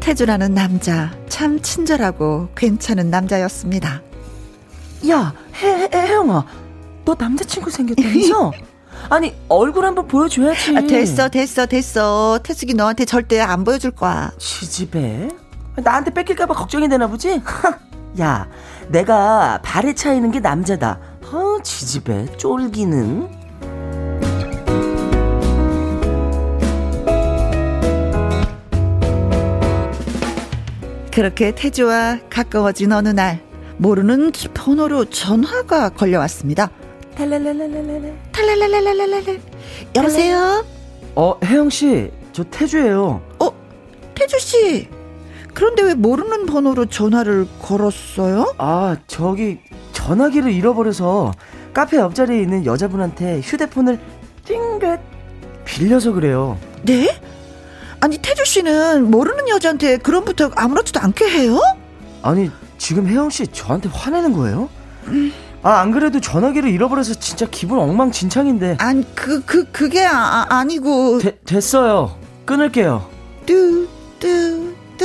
[0.00, 4.02] 태주라는 남자, 참 친절하고 괜찮은 남자였습니다.
[5.08, 6.44] 야, 혜, 혜, 혜영아.
[7.04, 8.52] 너 남자친구 생겼다면서?
[9.08, 10.76] 아니, 얼굴 한번 보여줘야지.
[10.76, 12.38] 아, 됐어, 됐어, 됐어.
[12.42, 14.30] 태숙이 너한테 절대 안 보여줄 거야.
[14.38, 15.28] 시집에?
[15.76, 17.40] 나한테 뺏길까봐 걱정이 되나 보지?
[18.20, 18.48] 야,
[18.88, 20.98] 내가 발에 차이는 게 남자다.
[21.32, 23.39] 어, 지집에 쫄기는.
[31.12, 33.40] 그렇게 태주와 가까워진 어느 날,
[33.78, 36.70] 모르는 번호로 전화가 걸려왔습니다.
[37.16, 38.16] 탈랄랄랄랄랄.
[38.32, 39.40] 탈랄랄랄랄랄.
[39.96, 40.64] 여보세요?
[41.16, 43.20] 어, 혜영 씨, 저 태주예요.
[43.40, 43.48] 어,
[44.14, 44.88] 태주 씨.
[45.52, 48.54] 그런데 왜 모르는 번호로 전화를 걸었어요?
[48.58, 49.58] 아, 저기
[49.92, 51.32] 전화기를 잃어버려서
[51.74, 53.98] 카페 옆자리에 있는 여자분한테 휴대폰을
[54.44, 55.00] 찡긋
[55.64, 56.56] 빌려서 그래요.
[56.84, 57.20] 네?
[58.00, 61.60] 아니 태주 씨는 모르는 여자한테 그런 부탁 아무렇지도 않게 해요?
[62.22, 64.68] 아니, 지금 혜영 씨 저한테 화내는 거예요?
[65.62, 68.76] 아, 안 그래도 전화기를 잃어버려서 진짜 기분 엉망진창인데.
[68.78, 72.16] 아니 그그 그, 게 아, 아니고 되, 됐어요.
[72.46, 73.06] 끊을게요.
[74.18, 75.00] 뚜뚜뚜뚜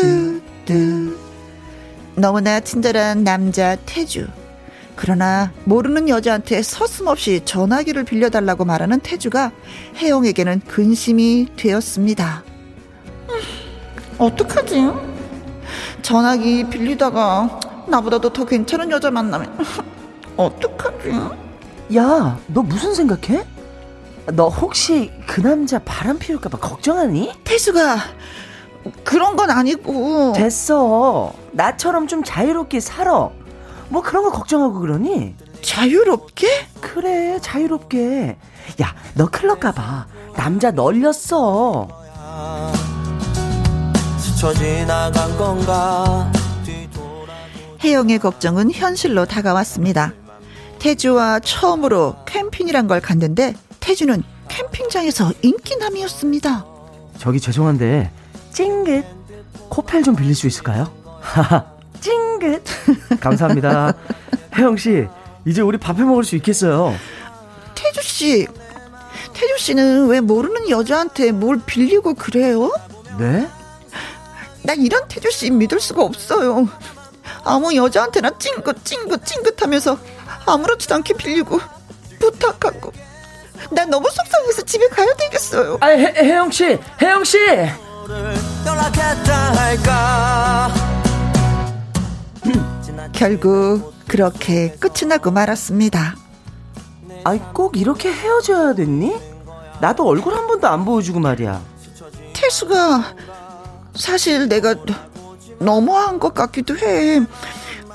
[2.16, 4.28] 너무나 친절한 남자 태주
[4.96, 9.52] 그러나 모르는 여자한테 서슴없이 전화기를 빌려달라고 말하는 태주가
[9.98, 12.55] 혜영에게는 근심이 되었습니다 음,
[14.18, 14.92] 어떡하지?
[16.02, 19.58] 전화기 빌리다가 나보다도 더 괜찮은 여자 만나면
[20.38, 21.12] 어떡하지?
[21.98, 23.46] 야, 너 무슨 생각해?
[24.34, 27.32] 너 혹시 그 남자 바람 피울까봐 걱정하니?
[27.44, 27.98] 태수가
[29.04, 31.34] 그런 건 아니고 됐어.
[31.52, 33.30] 나처럼 좀 자유롭게 살아.
[33.90, 35.36] 뭐 그런 거 걱정하고 그러니?
[35.62, 36.48] 자유롭게?
[36.82, 38.38] 그래, 자유롭게.
[38.82, 40.08] 야, 너 클럽 가봐.
[40.36, 41.88] 남자 널렸어.
[44.46, 46.32] 스쳐 지나간 건가
[47.84, 50.14] 혜영의 걱정은 현실로 다가왔습니다.
[50.78, 56.64] 태주와 처음으로 캠핑이란 걸 갔는데 태주는 캠핑장에서 인기남이었습니다.
[57.18, 58.12] 저기 죄송한데
[58.54, 59.04] 찡긋
[59.70, 60.92] 코펠 좀 빌릴 수 있을까요?
[62.02, 62.64] 찡긋
[63.20, 63.96] 감사합니다.
[64.56, 65.08] 혜영 씨
[65.48, 66.94] 이제 우리 밥해 먹을 수 있겠어요.
[67.74, 68.48] 태주 씨,
[69.34, 72.72] 태주 씨는 왜 모르는 여자한테 뭘 빌리고 그래요?
[73.18, 73.48] 네?
[74.66, 76.68] 나 이런 태주 씨 믿을 수가 없어요.
[77.44, 79.98] 아무 여자한테나 찡긋 찡긋 찡긋하면서
[80.46, 81.60] 아무렇지도 않게 빌리고
[82.20, 82.92] 부탁하고
[83.72, 85.78] 난 너무 속상해서 집에 가야 되겠어요.
[85.82, 87.38] 아 혜, 혜영 씨, 혜영 씨.
[93.14, 96.16] 결국 그렇게 끝이 나고 말았습니다.
[97.24, 99.16] 아이 꼭 이렇게 헤어져야 됐니?
[99.82, 101.62] 나도 얼굴 한 번도 안 보여주고 말이야.
[102.34, 103.16] 태수가
[103.96, 104.76] 사실 내가
[105.60, 107.22] 너무한 것 같기도 해.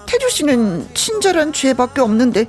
[0.06, 2.46] 태주 씨는 친절한 죄밖에 없는데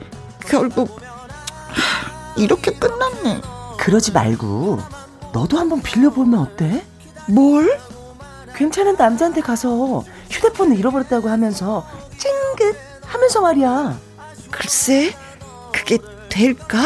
[0.47, 3.41] 결국 하, 이렇게 끝났네.
[3.77, 4.79] 그러지 말고
[5.33, 6.83] 너도 한번 빌려보면 어때?
[7.27, 7.79] 뭘?
[8.55, 11.85] 괜찮은 남자한테 가서 휴대폰을 잃어버렸다고 하면서
[12.17, 12.75] 찡긋
[13.05, 13.97] 하면서 말이야.
[14.49, 15.15] 글쎄,
[15.71, 15.97] 그게
[16.29, 16.77] 될까?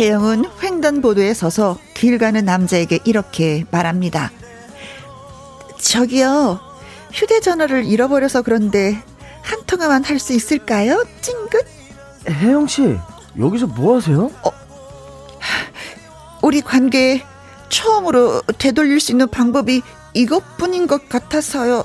[0.00, 4.30] 혜영은 횡단보도에 서서 길 가는 남자에게 이렇게 말합니다.
[5.78, 6.58] 저기요,
[7.12, 9.02] 휴대전화를 잃어버려서 그런데
[9.42, 11.04] 한 통화만 할 수 있을까요?
[11.20, 11.66] 찡긋?
[12.30, 12.96] 혜영 씨
[13.38, 14.30] 여기서 뭐 하세요?
[16.40, 17.22] 우리 관계
[17.68, 19.82] 처음으로 되돌릴 수 있는 방법이
[20.14, 21.84] 이것뿐인 것 같아서요.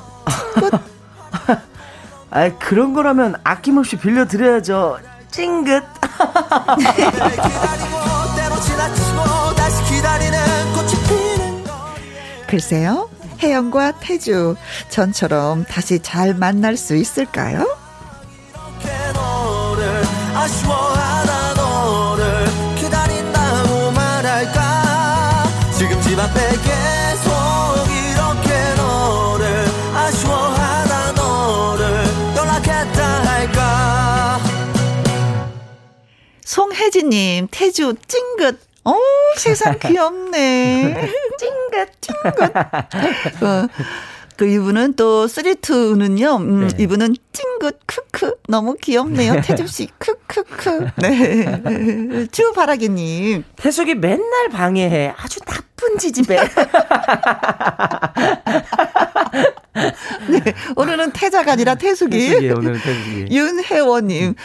[0.54, 0.72] 찡긋?
[2.32, 5.00] 아 그런 거라면 아낌없이 빌려드려야죠.
[5.36, 5.84] 찡긋.
[12.48, 13.10] 글쎄요,
[13.44, 14.56] 혜영과 태주,
[14.88, 17.68] 전처럼 다시 잘 만날 수 있을까요?
[25.78, 26.85] 지금 집 앞에
[36.56, 38.58] 송혜진님, 태주 찡긋.
[38.86, 38.94] 어,
[39.36, 41.12] 세상 귀엽네.
[41.38, 42.56] 찡긋, 찡긋.
[43.44, 43.68] 어,
[44.38, 46.36] 그 이분은 또 쓰리투는요.
[46.38, 46.84] 음, 네.
[46.84, 49.42] 이분은 찡긋 크크 너무 귀엽네요.
[49.42, 50.92] 태주 씨 크크크.
[50.96, 52.28] 네.
[52.32, 53.44] 주바라기 님.
[53.58, 55.14] 태숙이 맨날 방해해.
[55.18, 56.38] 아주 나쁜 지집애.
[60.30, 60.42] 네,
[60.78, 62.18] 오늘은 태자가 아니라 태숙이.
[62.18, 63.28] 태숙이 오늘 태숙이.
[63.30, 64.36] 윤혜원 님.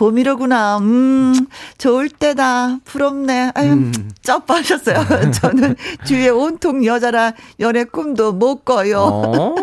[0.00, 0.78] 봄이로구나.
[0.78, 1.46] 음,
[1.76, 2.78] 좋을 때다.
[2.84, 3.52] 부럽네.
[3.54, 3.92] 아유, 음.
[4.22, 5.04] 쩝하셨어요.
[5.42, 5.76] 저는
[6.06, 9.54] 주위에 온통 여자라 연애 꿈도 못 꿔요.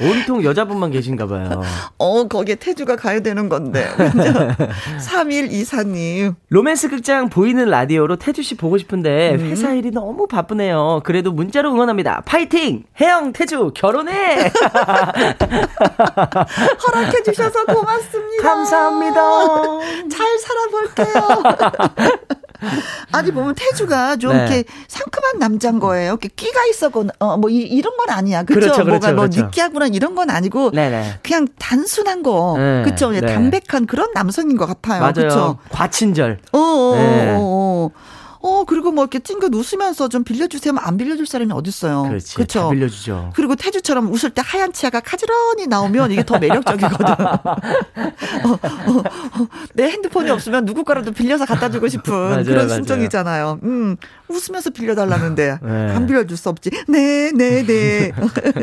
[0.00, 0.04] 어.
[0.04, 1.62] 온통 여자분만 계신가 봐요.
[1.98, 3.86] 어, 거기에 태주가 가야 되는 건데.
[4.98, 6.34] 3124님.
[6.48, 11.00] 로맨스 극장 보이는 라디오로 태주 씨 보고 싶은데 회사 일이 너무 바쁘네요.
[11.04, 12.22] 그래도 문자로 응원합니다.
[12.24, 12.84] 파이팅!
[13.00, 14.50] 혜영, 태주 결혼해!
[16.86, 18.42] 허락해 주셔서 고맙습니다.
[18.42, 19.20] 감사합니다.
[20.10, 21.42] 잘 살아볼게요.
[23.12, 24.38] 아니 보면 태주가 좀 네.
[24.38, 26.10] 이렇게 상큼한 남자인 거예요.
[26.12, 28.42] 이렇게 끼가 있어거나 어 뭐 이 런 건 아니야.
[28.44, 28.66] 그렇죠?
[28.66, 29.42] 그렇죠, 그렇죠, 뭐가 뭐 그렇죠.
[29.46, 31.20] 느끼하거나 이런 건 아니고 네네.
[31.22, 32.54] 그냥 단순한 거.
[32.58, 33.10] 네, 그렇죠.
[33.10, 33.20] 네.
[33.20, 35.00] 담백한 그런 남성인 것 같아요.
[35.00, 35.12] 맞아요.
[35.14, 35.58] 그렇죠.
[35.70, 36.38] 과친절.
[36.52, 37.30] 어, 어, 네.
[37.36, 37.90] 어, 어.
[38.42, 40.70] 어, 그리고 뭐 이렇게 찡긋 웃으면서 좀 빌려주세요.
[40.70, 42.04] 하면 안 빌려줄 사람이 어딨어요.
[42.04, 42.34] 그렇지.
[42.36, 42.60] 그렇죠.
[42.60, 43.32] 다 빌려주죠.
[43.34, 47.04] 그리고 태주처럼 웃을 때 하얀 치아가 가지런히 나오면 이게 더 매력적이거든.
[47.26, 52.68] 어, 어, 어, 내 핸드폰이 없으면 누구 거라도 빌려서 갖다 주고 싶은 맞아요, 그런.
[52.68, 53.60] 심정이잖아요.
[53.62, 53.96] 음,
[54.28, 55.90] 웃으면서 빌려달라는데 네.
[55.90, 56.70] 안 빌려줄 수 없지.
[56.88, 58.12] 네, 네, 네.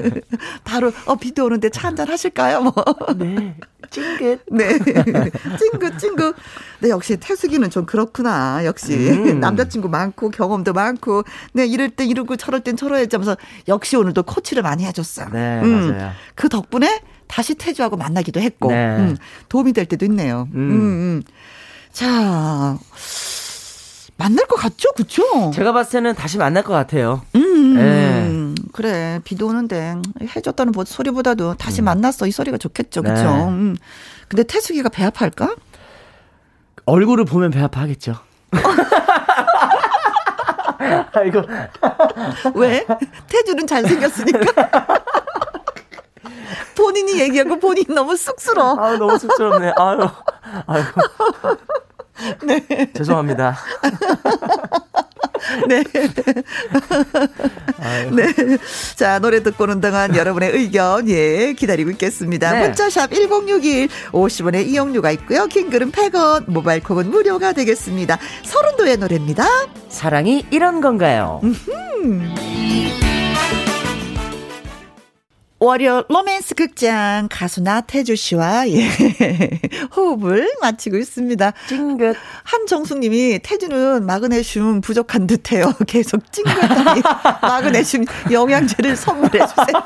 [0.64, 2.62] 바로 어 비도 오는데 차 한잔 하실까요?
[2.62, 2.74] 뭐.
[3.16, 3.56] 네.
[3.90, 4.42] 찡긋.
[4.52, 4.78] 네.
[5.60, 6.36] 찡긋, 찡긋.
[6.80, 8.66] 네, 역시 태숙이는 좀 그렇구나.
[8.66, 8.94] 역시.
[8.96, 9.40] 음.
[9.40, 13.36] 남자 친구 많고, 경험도 많고, 네, 이럴 때 이러고 저럴 땐 저러야지 하면서
[13.68, 15.30] 역시 오늘도 코치를 많이 해줬어요.
[15.32, 15.92] 네, 음.
[15.98, 16.12] 맞아요.
[16.36, 18.96] 그 덕분에 다시 태주하고 만나기도 했고, 네.
[18.98, 19.18] 음,
[19.50, 20.48] 도움이 될 때도 있네요.
[20.54, 20.60] 음.
[20.72, 21.24] 음,
[21.92, 22.78] 자,
[24.18, 24.92] 만날 것 같죠?
[24.94, 25.52] 그쵸?
[25.54, 27.22] 제가 봤을 때는 다시 만날 것 같아요.
[27.36, 28.56] 음, 네.
[28.72, 29.20] 그래.
[29.24, 29.96] 비도 오는데
[30.36, 32.26] 해줬다는 보- 소리보다도 다시 만났어.
[32.28, 33.02] 이 소리가 좋겠죠.
[33.04, 33.14] 그쵸?
[33.14, 33.24] 음.
[33.24, 33.44] 네.
[33.50, 33.78] 음.
[34.28, 35.56] 근데 태숙이가 배 아파할까?
[36.86, 38.16] 얼굴을 보면 배 아파하겠죠.
[41.14, 41.42] 아이고.
[42.56, 42.86] 왜?
[43.28, 44.88] 태주는 잘생겼으니까.
[46.76, 48.80] 본인이 얘기하고 본인 너무 쑥스러워.
[48.80, 49.74] 아 너무 쑥스럽네.
[49.78, 50.08] 아유.
[50.68, 50.90] 아이고.
[52.44, 52.92] 네.
[52.94, 53.58] 죄송합니다.
[55.68, 55.84] 네.
[58.12, 58.58] 네.
[58.96, 62.52] 자, 노래 듣고 오는 동안 여러분의 의견, 예, 기다리고 있겠습니다.
[62.52, 62.62] 네.
[62.64, 65.46] 문자샵 1061, 50원의 이용료가 있고요.
[65.48, 68.18] 킹글은 100원, 모바일 콩은 무료가 되겠습니다.
[68.44, 69.46] 서른도의 노래입니다.
[69.90, 71.42] 사랑이 이런 건가요?
[75.60, 78.88] 월요 로맨스 극장 가수 나태주 씨와 예,
[79.96, 81.52] 호흡을 마치고 있습니다.
[81.68, 82.16] 찡긋.
[82.44, 85.74] 한정숙 님이 태주는 마그네슘 부족한 듯해요.
[85.88, 87.02] 계속 찡긋하니
[87.42, 89.84] 마그네슘 영양제를 선물해 주세요.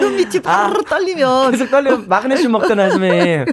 [0.00, 3.44] 눈밑이 바로 떨리면 계속 떨리면 마그네슘 먹잖아, 선생님.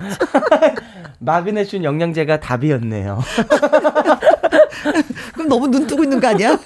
[1.19, 3.19] 마그네슘 영양제가 답이었네요.
[5.35, 6.57] 그럼 너무 눈 뜨고 있는 거 아니야?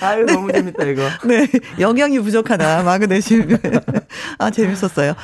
[0.00, 1.02] 아유, 너무 재밌다, 이거.
[1.26, 1.46] 네,
[1.78, 3.58] 영양이 부족하다 마그네슘.
[4.38, 5.14] 아 재밌었어요.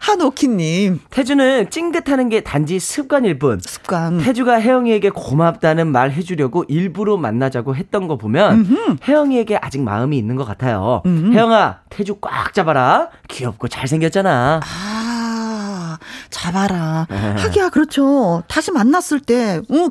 [0.00, 3.58] 한오키님 태주는 찡긋하는 게 단지 습관일 뿐.
[3.60, 4.18] 습관.
[4.18, 10.44] 태주가 혜영이에게 고맙다는 말 해주려고 일부러 만나자고 했던 거 보면 혜영이에게 아직 마음이 있는 것
[10.44, 11.02] 같아요.
[11.06, 13.08] 혜영아, 태주 꽉 잡아라.
[13.28, 14.60] 귀엽고 잘생겼잖아.
[14.62, 15.98] 아,
[16.30, 17.06] 잡아라.
[17.10, 18.42] 하기야, 그렇죠.
[18.48, 19.90] 다시 만났을 때, 응,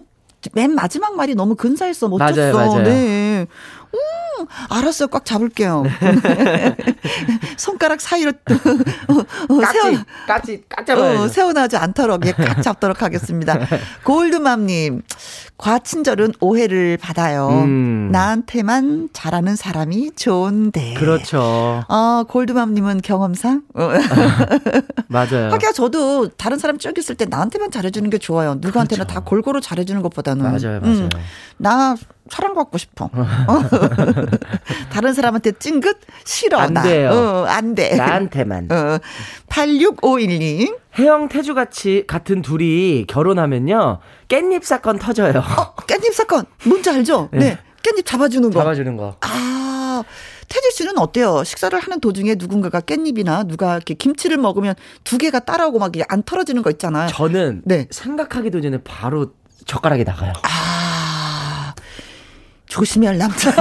[0.53, 2.07] 맨 마지막 말이 너무 근사했어.
[2.07, 2.35] 멋졌어.
[2.35, 2.83] 맞아요, 맞아요.
[2.83, 3.47] 네.
[3.93, 5.07] 음, 알았어요.
[5.07, 5.83] 꽉 잡을게요.
[7.57, 13.57] 손가락 사이로 어, 어, 세워, 까치, 깍 어, 세워나지 않도록 예, 꽉 잡도록 하겠습니다.
[14.03, 15.01] 골드맘님,
[15.57, 17.49] 과친절은 오해를 받아요.
[17.49, 18.09] 음.
[18.11, 20.93] 나한테만 잘하는 사람이 좋은데.
[20.93, 21.83] 그렇죠.
[21.87, 23.63] 아, 골드맘님은 경험상?
[23.73, 23.89] 어.
[25.09, 25.51] 맞아요.
[25.51, 28.55] 하기야 저도 다른 사람 쭉 있을 때 나한테만 잘해주는 게 좋아요.
[28.59, 29.13] 누구한테나 그렇죠.
[29.13, 30.43] 다 골고루 잘해주는 것보다는.
[30.43, 30.83] 맞아요, 맞아요.
[30.83, 31.09] 음,
[31.57, 31.95] 나
[32.29, 33.05] 사랑받고 싶어.
[33.13, 33.63] 어.
[34.91, 36.59] 다른 사람한테 찡긋 싫어.
[36.59, 36.83] 안 나.
[36.83, 37.09] 돼요.
[37.11, 37.95] 어, 안 돼.
[37.95, 38.67] 나한테만.
[38.71, 38.99] 어,
[39.49, 40.77] 8651님.
[40.99, 43.99] 혜영, 태주 같이 같은 둘이 결혼하면요.
[44.29, 45.39] 깻잎 사건 터져요.
[45.39, 46.45] 어, 깻잎 사건.
[46.65, 47.29] 뭔지 알죠?
[47.33, 47.57] 네.
[47.83, 48.59] 깻잎 잡아주는 거.
[48.59, 49.15] 잡아주는 거.
[49.21, 50.03] 아,
[50.47, 51.43] 태주 씨는 어때요?
[51.43, 54.73] 식사를 하는 도중에 누군가가 깻잎이나 누가 이렇게 김치를 먹으면
[55.03, 57.09] 두 개가 따라오고 막 안 털어지는 거 있잖아요.
[57.09, 57.87] 저는 네.
[57.91, 59.33] 생각하기도 전에 바로
[59.65, 60.33] 젓가락이 나가요.
[60.43, 61.73] 아,
[62.67, 63.51] 조심해야 할 남자.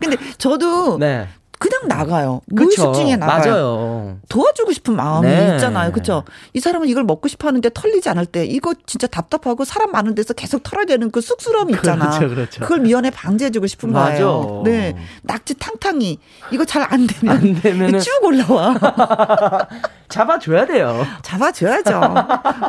[0.00, 1.28] 근데 저도 네.
[1.58, 2.40] 그냥 나가요.
[2.48, 2.62] 그쵸.
[2.64, 3.50] 무의식 중에 나가요.
[3.52, 4.16] 맞아요.
[4.28, 5.54] 도와주고 싶은 마음이 네.
[5.54, 5.92] 있잖아요.
[5.92, 6.24] 그렇죠?
[6.52, 10.34] 이 사람은 이걸 먹고 싶어 하는데 털리지 않을 때 이거 진짜 답답하고 사람 많은 데서
[10.34, 12.10] 계속 털어야 되는 그 쑥스러움이 있잖아.
[12.18, 12.64] 그렇죠, 그렇죠.
[12.64, 14.12] 걸 미연에 방지해 주고 싶은 맞아.
[14.24, 14.62] 거예요.
[14.64, 14.96] 네.
[15.22, 16.18] 낙지 탕탕이
[16.50, 18.74] 이거 잘 안 되면 안 되면은 쭉 올라와.
[20.08, 21.04] 잡아줘야 돼요.
[21.22, 22.00] 잡아줘야죠.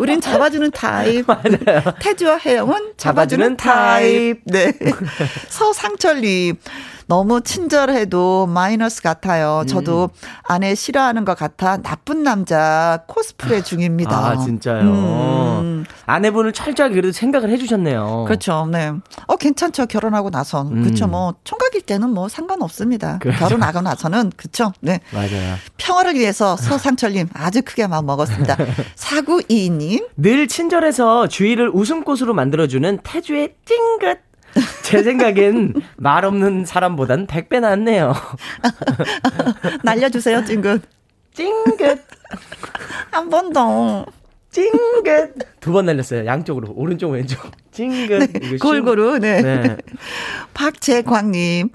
[0.01, 1.25] 우린 잡아주는 타입.
[2.01, 4.41] 태주와 혜영은 잡아주는 잡아주는 타입.
[4.45, 4.73] 네.
[5.47, 6.57] 서상철님.
[7.09, 9.63] 너무 친절해도 마이너스 같아요.
[9.67, 10.11] 저도
[10.43, 14.15] 아내 싫어하는 것 같아 나쁜 남자 코스프레 중입니다.
[14.15, 14.81] 아, 진짜요.
[14.83, 15.85] 음.
[16.05, 18.25] 아내분을 철저하게 그래도 생각을 해주셨네요.
[18.27, 18.67] 그렇죠.
[18.71, 18.91] 네.
[19.25, 19.87] 어, 괜찮죠.
[19.87, 20.61] 결혼하고 나서.
[20.61, 20.83] 음.
[20.83, 21.07] 그렇죠.
[21.07, 23.17] 뭐, 총각일 때는 뭐 상관없습니다.
[23.17, 23.39] 그렇죠.
[23.39, 24.31] 결혼하고 나서는.
[24.37, 24.71] 그렇죠.
[24.79, 24.99] 네.
[25.11, 25.55] 맞아요.
[25.77, 28.55] 평화를 위해서 서상철님 아주 크게 마음 먹었습니다.
[28.93, 30.05] 사구이님.
[30.15, 34.28] 늘 친절해서 주위를 웃음꽃으로 만들어주는 태주의 찡긋.
[34.89, 38.13] 제 생각엔 말 없는 사람보단 100배 낫네요.
[39.83, 40.81] 날려주세요, 찡긋.
[41.33, 41.99] 찡긋.
[43.11, 44.05] 한 번 더.
[44.51, 45.33] 찡긋.
[45.59, 46.25] 두 번 날렸어요.
[46.25, 46.73] 양쪽으로.
[46.75, 47.39] 오른쪽, 왼쪽.
[47.71, 48.31] 찡긋.
[48.41, 49.41] 쉬운- 골고루, 네.
[49.41, 49.77] 네.
[50.53, 51.69] 박재광님.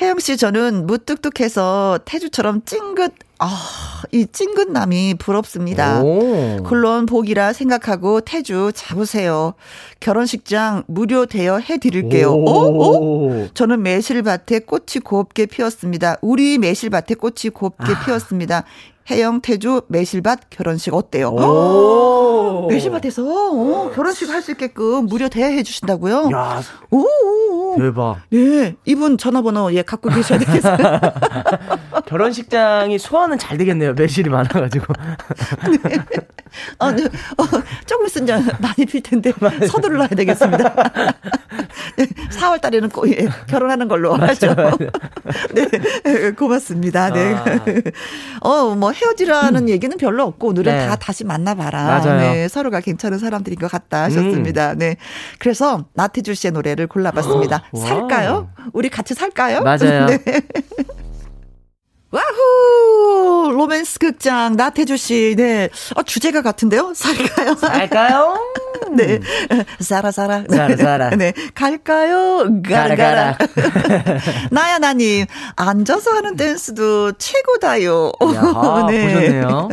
[0.00, 6.00] 혜영 씨, 저는 무뚝뚝해서 태주처럼 찡긋, 아, 이 찡긋남이 부럽습니다.
[6.02, 6.58] 오.
[6.62, 9.54] 물론 복이라 생각하고 태주 잡으세요.
[10.00, 12.32] 결혼식장 무료 대여 해 드릴게요.
[12.32, 13.28] 오, 오?
[13.42, 13.48] 오.
[13.54, 16.16] 저는 매실밭에 꽃이 곱게 피었습니다.
[16.22, 18.04] 우리 매실밭에 꽃이 곱게 아.
[18.04, 18.64] 피었습니다.
[19.10, 21.28] 혜영 태주 매실밭 결혼식 어때요?
[21.30, 22.66] 오.
[22.68, 26.28] 매실밭에서 어, 결혼식 할 수 있게끔 무료 대여해 주신다고요?
[26.32, 27.76] 야, 오, 오, 오.
[27.78, 28.18] 대박.
[28.30, 30.76] 네, 이분 전화번호 예 갖고 계셔야 되겠어요.
[32.06, 33.87] 결혼식장이 소화는 잘 되겠네요.
[33.92, 34.92] 매실이 많아가지고.
[36.78, 37.44] 어, 네, 어,
[37.86, 39.32] 조금 있으면 많이 필 텐데
[39.66, 40.74] 서두르야 되겠습니다.
[41.96, 44.54] 네, 4월 달에는 꼭 예, 결혼하는 걸로 하죠.
[45.54, 47.12] 네, 고맙습니다.
[47.12, 47.34] 네.
[48.40, 50.86] 어, 뭐 헤어지라는 얘기는 별로 없고 노래 네.
[50.86, 51.84] 다 다시 만나봐라.
[51.84, 52.20] 맞아요.
[52.32, 54.74] 네, 서로가 괜찮은 사람들인 것 같다 하셨습니다.
[54.74, 54.96] 네,
[55.38, 57.64] 그래서 나태주 씨의 노래를 골라봤습니다.
[57.76, 58.50] 살까요?
[58.72, 59.62] 우리 같이 살까요?
[59.62, 60.06] 맞아요.
[60.06, 60.18] 네.
[62.10, 63.50] 와후!
[63.52, 65.34] 로맨스 극장, 나태주 씨.
[65.36, 65.68] 네.
[65.94, 66.92] 어, 주제가 같은데요?
[66.94, 67.54] 살까요?
[67.56, 68.38] 갈까요?
[68.96, 69.20] 네.
[69.80, 70.44] 사라, 사라.
[70.48, 71.10] 사라, 사라.
[71.10, 71.34] 네.
[71.54, 72.48] 갈까요?
[72.66, 73.36] 가라, 가라.
[73.36, 74.18] 가라,
[74.50, 75.26] 나야, 나님.
[75.56, 78.12] 앉아서 하는 댄스도 최고다요.
[78.34, 78.40] 야,
[78.88, 79.68] 보셨네요.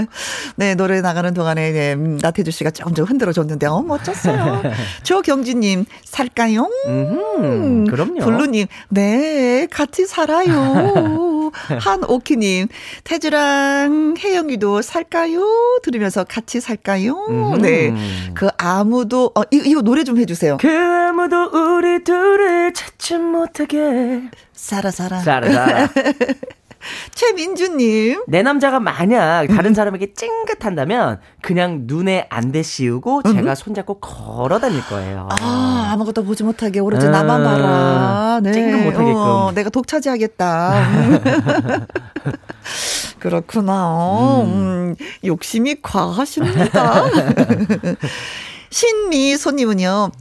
[0.57, 4.61] 네, 노래 나가는 동안에, 네, 음, 나태주 씨가 조금 흔들어 줬는데, 어, 멋졌어요.
[5.03, 6.69] 조경진님, 살까요?
[6.88, 8.19] 음, 그럼요.
[8.25, 11.51] 블루님, 네, 같이 살아요.
[11.79, 12.67] 한 오키님,
[13.03, 15.80] 태주랑 혜영이도 살까요?
[15.84, 17.13] 들으면서 같이 살까요?
[17.30, 17.57] 음흠.
[17.61, 17.93] 네.
[18.34, 20.57] 그 아무도, 어, 이거, 이거 노래 좀 해주세요.
[20.59, 24.23] 그 아무도 우리 둘을 찾지 못하게.
[24.53, 25.19] 살아, 살아.
[25.19, 25.89] 사라, 사라.
[27.15, 34.59] 최민주님, 내 남자가 만약 다른 사람에게 찡긋한다면 그냥 눈에 안 대 씌우고 제가 손잡고 걸어
[34.59, 35.27] 다닐 거예요.
[35.41, 38.39] 아, 아무것도 보지 못하게 오로지 아, 나만 봐라.
[38.41, 38.51] 네.
[38.53, 39.15] 찡긋 못하게끔.
[39.15, 40.86] 어, 내가 독차지하겠다.
[43.19, 44.41] 그렇구나.
[44.43, 47.03] 음, 욕심이 과하십니다.
[48.76, 50.11] 신미소님은요,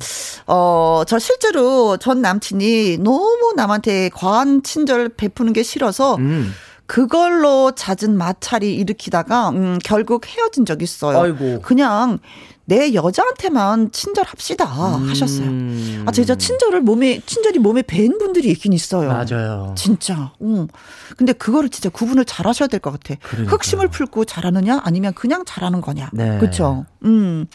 [0.47, 6.53] 어, 저 실제로 전 남친이 너무 남한테 과한 친절 베푸는 게 싫어서 음.
[6.87, 11.19] 그걸로 잦은 마찰이 일으키다가, 음, 결국 헤어진 적 있어요.
[11.21, 11.63] 아이고.
[11.63, 12.19] 그냥
[12.67, 15.47] 내 여자한테만 친절합시다 하셨어요.
[15.47, 16.05] 음.
[16.07, 19.09] 아, 진짜 친절을 몸에, 친절이 몸에 밴 분들이 있긴 있어요.
[19.09, 19.75] 맞아요.
[19.77, 20.33] 진짜.
[20.43, 20.69] 응.
[21.17, 23.17] 근데 그거를 진짜 구분을 잘 하셔야 될 것 같아.
[23.21, 23.53] 그러니까요.
[23.55, 26.11] 흑심을 풀고 잘하느냐 아니면 그냥 잘하는 거냐.
[26.13, 26.39] 네.
[26.39, 26.87] 그쵸.
[27.05, 27.47] 음.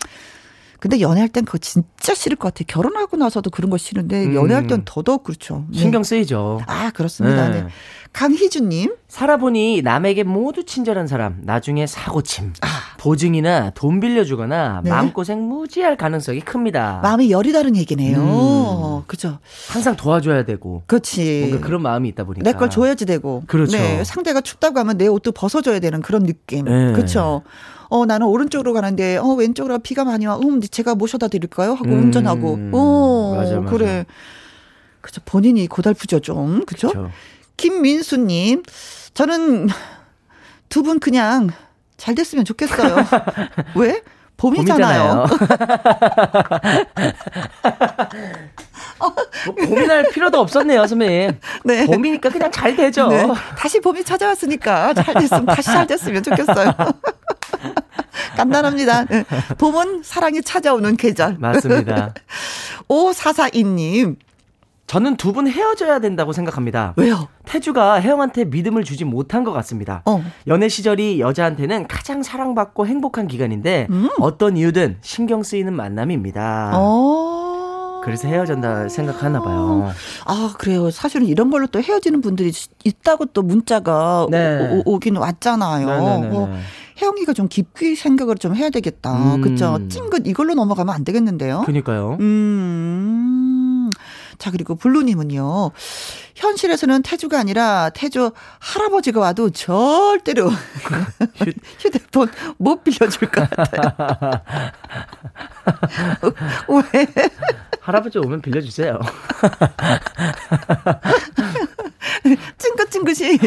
[0.80, 2.64] 근데 연애할 땐 그거 진짜 싫을 것 같아.
[2.68, 4.34] 결혼하고 나서도 그런 거 싫은데 음.
[4.36, 5.66] 연애할 땐 더더욱 그렇죠.
[5.72, 5.78] 네.
[5.80, 6.62] 신경 쓰이죠.
[6.68, 7.50] 아, 그렇습니다.
[7.50, 7.62] 네.
[7.64, 7.68] 네.
[8.14, 8.96] 강희주님.
[9.08, 12.54] 살아보니 남에게 모두 친절한 사람 나중에 사고침,
[13.00, 14.82] 보증이나 돈 빌려주거나 아.
[14.84, 14.90] 네.
[14.92, 17.00] 마음고생 무지할 가능성이 큽니다.
[17.04, 18.20] 마음이 열이 다른 얘기네요.
[18.20, 19.04] 음.
[19.08, 19.40] 그죠.
[19.70, 21.48] 항상 도와줘야 되고 그렇지.
[21.50, 23.44] 뭔가 그런 마음이 있다 보니까 내 걸 줘야지 되고.
[23.48, 23.78] 그렇죠.
[23.78, 26.66] 네, 상대가 춥다고 하면 내 옷도 벗어줘야 되는 그런 느낌.
[26.66, 26.94] 네.
[26.94, 27.42] 그렇죠.
[27.90, 30.38] 어, 나는 오른쪽으로 가는데, 어, 왼쪽으로 비가 많이 와.
[30.38, 31.72] 음, 제가 모셔다 드릴까요?
[31.74, 32.04] 하고 음.
[32.04, 32.60] 운전하고.
[32.74, 33.70] 어, 맞아, 맞아.
[33.72, 34.06] 그래.
[35.02, 35.22] 그죠.
[35.26, 36.66] 본인이 고달프죠, 좀.
[36.66, 36.90] 그죠?
[36.90, 37.12] 그렇죠.
[37.58, 38.64] 김민수님,
[39.14, 39.68] 저는
[40.70, 41.50] 두 분 그냥
[41.98, 42.96] 잘 됐으면 좋겠어요.
[43.76, 44.02] 왜?
[44.38, 45.26] 봄이잖아요.
[49.46, 51.40] 뭐 고민할 필요도 없었네요, 선배님.
[51.66, 51.86] 네.
[51.88, 53.08] 봄이니까 그냥 잘 되죠.
[53.08, 53.26] 네.
[53.58, 56.72] 다시 봄이 찾아왔으니까 잘 됐으면 다시 잘 됐으면 좋겠어요.
[58.36, 59.06] 간단합니다.
[59.06, 59.26] 네.
[59.58, 61.38] 봄은 사랑이 찾아오는 계절.
[61.40, 62.14] 맞습니다.
[62.90, 64.16] 5442님.
[64.88, 66.94] 저는 두 분 헤어져야 된다고 생각합니다.
[66.98, 67.28] 왜요?
[67.46, 70.02] 태주가 혜영한테 믿음을 주지 못한 것 같습니다.
[70.06, 70.24] 어.
[70.48, 74.10] 연애 시절이 여자한테는 가장 사랑받고 행복한 기간인데 음.
[74.20, 76.72] 어떤 이유든 신경 쓰이는 만남입니다.
[76.74, 77.49] 어.
[78.04, 79.92] 그래서 헤어진다 생각하나 봐요.
[80.26, 80.90] 아, 그래요.
[80.92, 82.52] 사실은 이런 걸로 또 헤어지는 분들이
[82.84, 84.82] 있다고 또 문자가 네.
[84.86, 85.86] 오, 긴 왔잖아요.
[85.88, 86.36] 네네네.
[86.36, 86.60] 어,
[87.02, 89.36] 혜영이가 좀 깊이 생각을 좀 해야 되겠다.
[89.36, 89.42] 음.
[89.42, 89.80] 그쵸?
[89.90, 91.64] 찡긋 이걸로 넘어가면 안 되겠는데요.
[91.66, 92.18] 그니까요.
[92.20, 93.90] 음.
[94.38, 95.72] 자, 그리고 블루님은요.
[96.36, 100.50] 현실에서는 태주가 아니라 태주 할아버지가 와도 절대로
[101.80, 104.42] 휴대폰 못 빌려줄 것 같아요.
[106.94, 107.08] 왜?
[107.90, 109.00] 할아버지 오면 빌려주세요.
[112.58, 113.40] 찡긋찡긋이.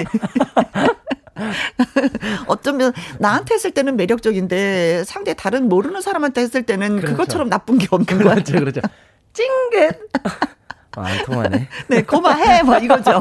[2.48, 7.12] 어쩌면 나한테 했을 때는 매력적인데 상대 다른 모르는 사람한테 했을 때는 그렇죠.
[7.12, 8.34] 그것처럼 나쁜 게 없는 거야.
[8.34, 8.80] 그렇죠, 그렇죠.
[9.32, 10.10] 찡긋.
[10.96, 11.68] 아, 안 통하네.
[11.86, 13.20] 네, 고마해, 뭐 이거죠.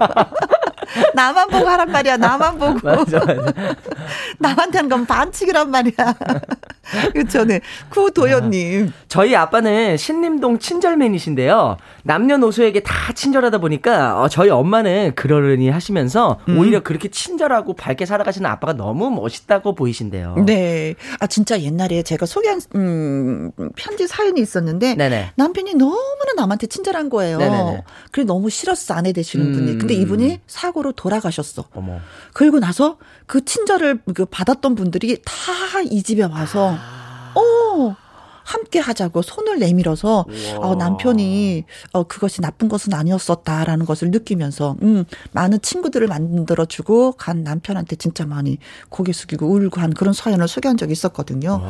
[1.14, 2.80] 나만 보고 하란 말이야, 나만 보고.
[2.84, 3.54] 맞아, 맞아.
[4.40, 5.94] 남한테 하는 건 반칙이란 말이야.
[7.14, 7.62] 그쵸, 네.
[7.90, 8.92] 구도연님.
[9.08, 11.78] 저희 아빠는 신림동 친절맨이신데요.
[12.04, 16.58] 남녀노소에게 다 친절하다 보니까 어, 저희 엄마는 그러려니 하시면서 음.
[16.58, 20.36] 오히려 그렇게 친절하고 밝게 살아가시는 아빠가 너무 멋있다고 보이신대요.
[20.46, 20.96] 네.
[21.20, 24.96] 아, 진짜 옛날에 제가 소개한, 음, 편지 사연이 있었는데.
[24.96, 25.32] 네네.
[25.36, 27.38] 남편이 너무나 남한테 친절한 거예요.
[27.38, 27.84] 네네네.
[28.12, 29.54] 그래, 너무 싫었어, 아내 되시는 음.
[29.54, 29.78] 분이.
[29.78, 31.66] 근데 이분이 사고 로 돌아가셨어.
[31.76, 32.00] 어머.
[32.34, 37.34] 그리고 나서 그 친절을 그 받았던 분들이 다 이 집에 와서, 아.
[37.36, 37.96] 어,
[38.44, 40.26] 함께 하자고 손을 내밀어서
[40.58, 41.64] 어, 남편이
[41.94, 48.58] 어, 그것이 나쁜 것은 아니었었다라는 것을 느끼면서 음, 많은 친구들을 만들어주고 간 남편한테 진짜 많이
[48.90, 51.64] 고개 숙이고 울고 한 그런 사연을 소개한 적이 있었거든요.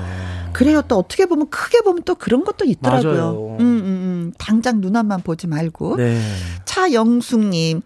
[0.53, 0.81] 그래요.
[0.87, 3.11] 또 어떻게 보면 크게 보면 또 그런 것도 있더라고요.
[3.13, 3.57] 맞아요.
[3.59, 4.33] 음, 음, 음.
[4.39, 5.97] 당장 눈앞만 보지 말고.
[5.97, 6.19] 네.
[6.65, 7.81] 차영숙님,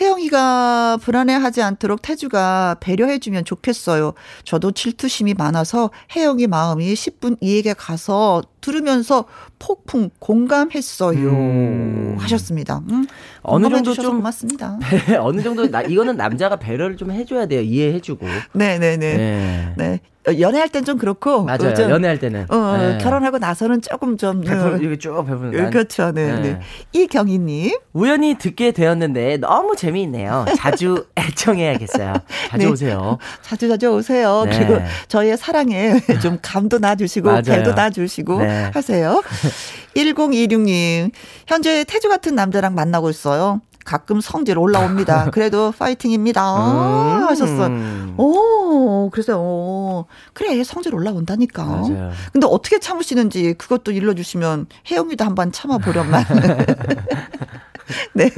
[0.00, 4.14] 혜영이가 불안해하지 않도록 태주가 배려해주면 좋겠어요.
[4.44, 9.26] 저도 질투심이 많아서 혜영이 마음이 10분 이에게 가서 들으면서
[9.60, 11.18] 폭풍 공감했어요.
[11.28, 12.16] 음.
[12.18, 12.82] 하셨습니다.
[12.90, 13.06] 음,
[13.42, 14.78] 어느 정도 좀 고맙습니다.
[14.82, 17.60] 배, 어느 정도 나 이거는 남자가 배려를 좀 해줘야 돼요.
[17.60, 18.26] 이해해주고.
[18.54, 19.16] 네네네.
[19.16, 19.72] 네.
[19.76, 20.00] 네.
[20.28, 21.44] 어, 연애할 땐 좀 그렇고.
[21.44, 21.72] 맞아요.
[21.74, 22.46] 좀, 연애할 때는.
[22.48, 22.98] 어, 네.
[22.98, 24.40] 결혼하고 나서는 조금 좀.
[24.40, 25.24] 어, 이렇게 쭉.
[25.52, 26.10] 난 그렇죠.
[26.10, 26.32] 네.
[26.32, 26.40] 네.
[26.40, 26.60] 네.
[26.92, 27.76] 이경희님.
[27.92, 30.46] 우연히 듣게 되었는데 너무 재미있네요.
[30.56, 32.12] 자주 애청해야겠어요.
[32.50, 32.72] 자주 네.
[32.72, 33.18] 오세요.
[33.42, 34.44] 자주 자주 오세요.
[34.46, 34.58] 네.
[34.58, 37.42] 그리고 저희의 사랑에 좀 감도 놔주시고.
[37.42, 38.70] 배도 놔주시고 네.
[38.72, 39.22] 하세요.
[39.96, 41.10] 1026님
[41.46, 43.60] 현재 태주 같은 남자랑 만나고 있어요.
[43.84, 45.30] 가끔 성질 올라옵니다.
[45.32, 46.42] 그래도 파이팅입니다.
[46.56, 47.28] 음.
[47.28, 47.70] 하셨어.
[48.16, 51.64] 오, 그래서 오, 그래 성질 올라온다니까.
[51.64, 52.10] 맞아요.
[52.32, 56.24] 근데 어떻게 참으시는지 그것도 일러주시면 혜영이도 한번 참아보련만.
[58.14, 58.30] 네.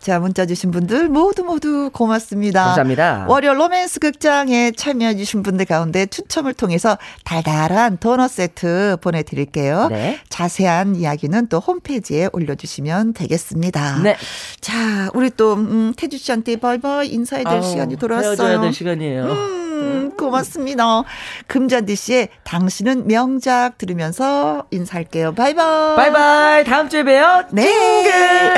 [0.00, 2.64] 자, 문자 주신 분들 모두 모두 고맙습니다.
[2.64, 3.26] 감사합니다.
[3.28, 9.88] 월요 로맨스 극장에 참여해주신 분들 가운데 추첨을 통해서 달달한 도넛 세트 보내드릴게요.
[9.88, 10.18] 네.
[10.28, 14.00] 자세한 이야기는 또 홈페이지에 올려주시면 되겠습니다.
[14.02, 14.16] 네.
[14.60, 18.60] 자, 우리 또, 음, 태주 씨한테 바이바이 인사해야 될 아우, 시간이 헤어져야 돌아왔어요.
[18.60, 19.24] 될 시간이에요.
[19.24, 21.02] 음, 고맙습니다.
[21.46, 25.34] 금잔디 씨의 당신은 명작 들으면서 인사할게요.
[25.34, 25.96] 바이바이.
[25.96, 26.64] 바이바이.
[26.64, 27.44] 다음 주에 봬요.
[27.52, 28.57] 네.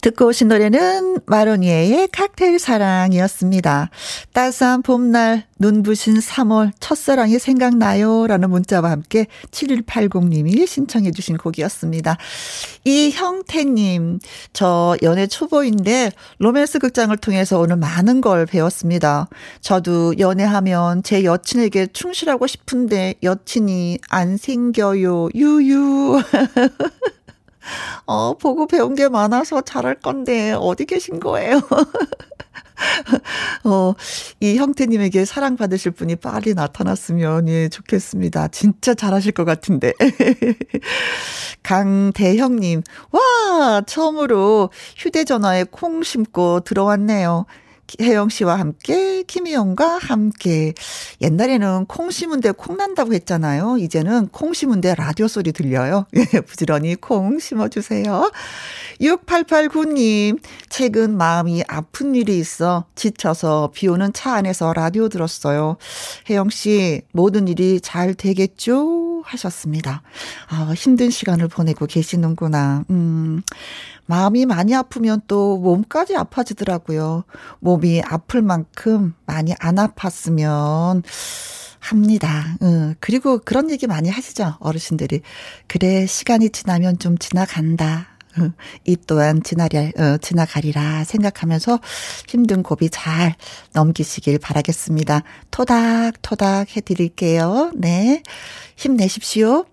[0.00, 3.90] 듣고 오신 노래는 마로니에의 칵테일 사랑이었습니다.
[4.32, 8.28] 따스한 봄날, 눈부신 3월, 첫사랑이 생각나요?
[8.28, 12.16] 라는 문자와 함께 7180님이 신청해 주신 곡이었습니다.
[12.84, 14.20] 이형태님,
[14.52, 19.28] 저 연애 초보인데 로맨스 극장을 통해서 오늘 많은 걸 배웠습니다.
[19.60, 25.30] 저도 연애하면 제 여친에게 충실하고 싶은데 여친이 안 생겨요.
[25.34, 26.22] 유유.
[28.06, 31.60] 어, 보고 배운 게 많아서 잘할 건데, 어디 계신 거예요?
[33.64, 33.94] 어,
[34.40, 38.48] 이 형태님에게 사랑받으실 분이 빨리 나타났으면, 예, 좋겠습니다.
[38.48, 39.92] 진짜 잘하실 것 같은데.
[41.62, 47.46] 강대형님, 와, 처음으로 휴대전화에 콩 심고 들어왔네요.
[48.00, 50.74] 혜영 씨와 함께, 김희영과 함께.
[51.20, 53.78] 옛날에는 콩 심은데 콩 난다고 했잖아요.
[53.78, 56.06] 이제는 콩 심은데 라디오 소리 들려요.
[56.16, 58.30] 예, 부지런히 콩 심어주세요.
[59.00, 65.76] 6889님, 최근 마음이 아픈 일이 있어 지쳐서 비 오는 차 안에서 라디오 들었어요.
[66.28, 69.22] 혜영 씨, 모든 일이 잘 되겠죠?
[69.24, 70.02] 하셨습니다.
[70.48, 72.84] 아, 힘든 시간을 보내고 계시는구나.
[72.90, 73.42] 음,
[74.08, 77.24] 마음이 많이 아프면 또 몸까지 아파지더라고요.
[77.60, 81.02] 몸이 아플 만큼 많이 안 아팠으면
[81.78, 82.56] 합니다.
[82.62, 82.94] 응.
[83.00, 84.56] 그리고 그런 얘기 많이 하시죠.
[84.60, 85.20] 어르신들이.
[85.66, 88.06] 그래, 시간이 지나면 좀 지나간다.
[88.38, 88.54] 응.
[88.86, 91.78] 이 또한 지나리, 어, 지나가리라 생각하면서
[92.28, 93.34] 힘든 고비 잘
[93.74, 95.22] 넘기시길 바라겠습니다.
[95.50, 97.72] 토닥토닥 해드릴게요.
[97.74, 98.22] 네.
[98.76, 99.66] 힘내십시오.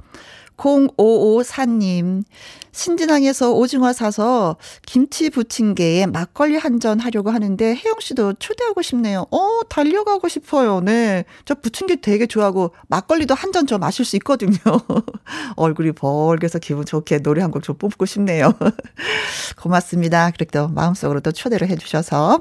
[0.57, 2.23] 0554님,
[2.71, 9.25] 신진항에서 오징어 사서 김치 부침개에 막걸리 한 잔 하려고 하는데 혜영 씨도 초대하고 싶네요.
[9.31, 10.81] 어, 달려가고 싶어요.
[10.81, 11.23] 네.
[11.45, 14.57] 저 부침개 되게 좋아하고 막걸리도 한 잔 저 마실 수 있거든요.
[15.55, 18.53] 얼굴이 벌게서 기분 좋게 노래 한 곡 좀 뽑고 싶네요.
[19.61, 20.31] 고맙습니다.
[20.31, 22.39] 그렇게 또 마음속으로 또 초대를 해 주셔서.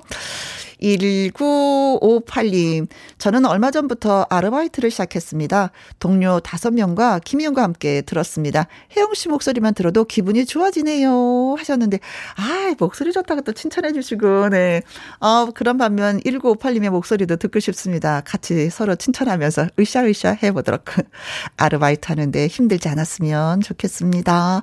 [0.85, 2.87] 1958님,
[3.19, 5.71] 저는 얼마 전부터 아르바이트를 시작했습니다.
[5.99, 8.67] 동료 5명과 김희영과 함께 들었습니다.
[8.97, 11.57] 혜영 씨 목소리만 들어도 기분이 좋아지네요.
[11.59, 12.01] 하셨는데,
[12.37, 14.83] 아 목소리 좋다고 또 칭찬해 주시고, 네.
[15.21, 18.21] 어, 그런 반면 1958님의 목소리도 듣고 싶습니다.
[18.21, 20.85] 같이 서로 칭찬하면서 으쌰으쌰 해보도록.
[21.57, 24.63] 아르바이트 하는데 힘들지 않았으면 좋겠습니다.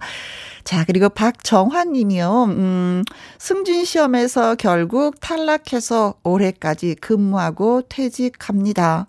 [0.64, 2.46] 자, 그리고 박정환 님이요.
[2.50, 3.04] 음,
[3.38, 9.08] 승진 시험에서 결국 탈락해서 올해까지 근무하고 퇴직합니다.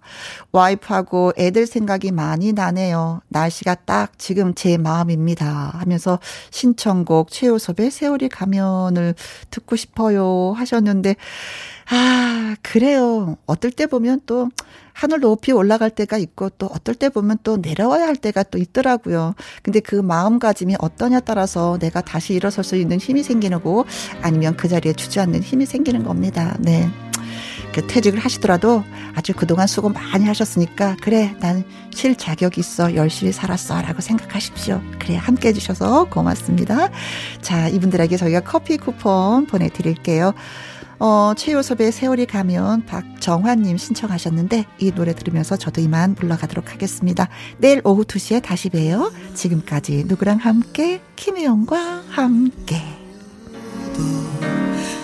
[0.52, 3.20] 와이프하고 애들 생각이 많이 나네요.
[3.28, 5.72] 날씨가 딱 지금 제 마음입니다.
[5.74, 6.18] 하면서
[6.50, 9.14] 신청곡 최효섭의 세월이 가면을
[9.50, 11.16] 듣고 싶어요 하셨는데
[11.90, 13.36] 아, 그래요.
[13.46, 14.48] 어떨 때 보면 또
[14.92, 19.34] 하늘 높이 올라갈 때가 있고 또 어떨 때 보면 또 내려와야 할 때가 또 있더라고요.
[19.62, 23.84] 근데 그 마음가짐이 어떠냐 따라서 내가 다시 일어설 수 있는 힘이 생기는 거고
[24.20, 26.56] 아니면 그 자리에 주저앉는 힘이 생기는 겁니다.
[26.60, 26.90] 네.
[27.72, 28.84] 그 퇴직을 하시더라도
[29.14, 35.48] 아주 그동안 수고 많이 하셨으니까 그래 난쉴 자격이 있어 열심히 살았어 라고 생각하십시오 그래 함께
[35.48, 36.90] 해주셔서 고맙습니다
[37.40, 40.34] 자 이분들에게 저희가 커피 쿠폰 보내드릴게요
[41.04, 47.28] 어, 최요섭의 세월이 가면 박정환님 신청하셨는데 이 노래 들으면서 저도 이만 물러가도록 하겠습니다.
[47.58, 49.10] 내일 오후 2시에 다시 봬요.
[49.34, 52.80] 지금까지 누구랑 함께 김혜영과 함께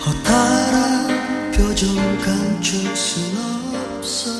[0.05, 1.89] 허탈한 표정
[2.21, 3.37] 감출 순
[3.97, 4.38] 없어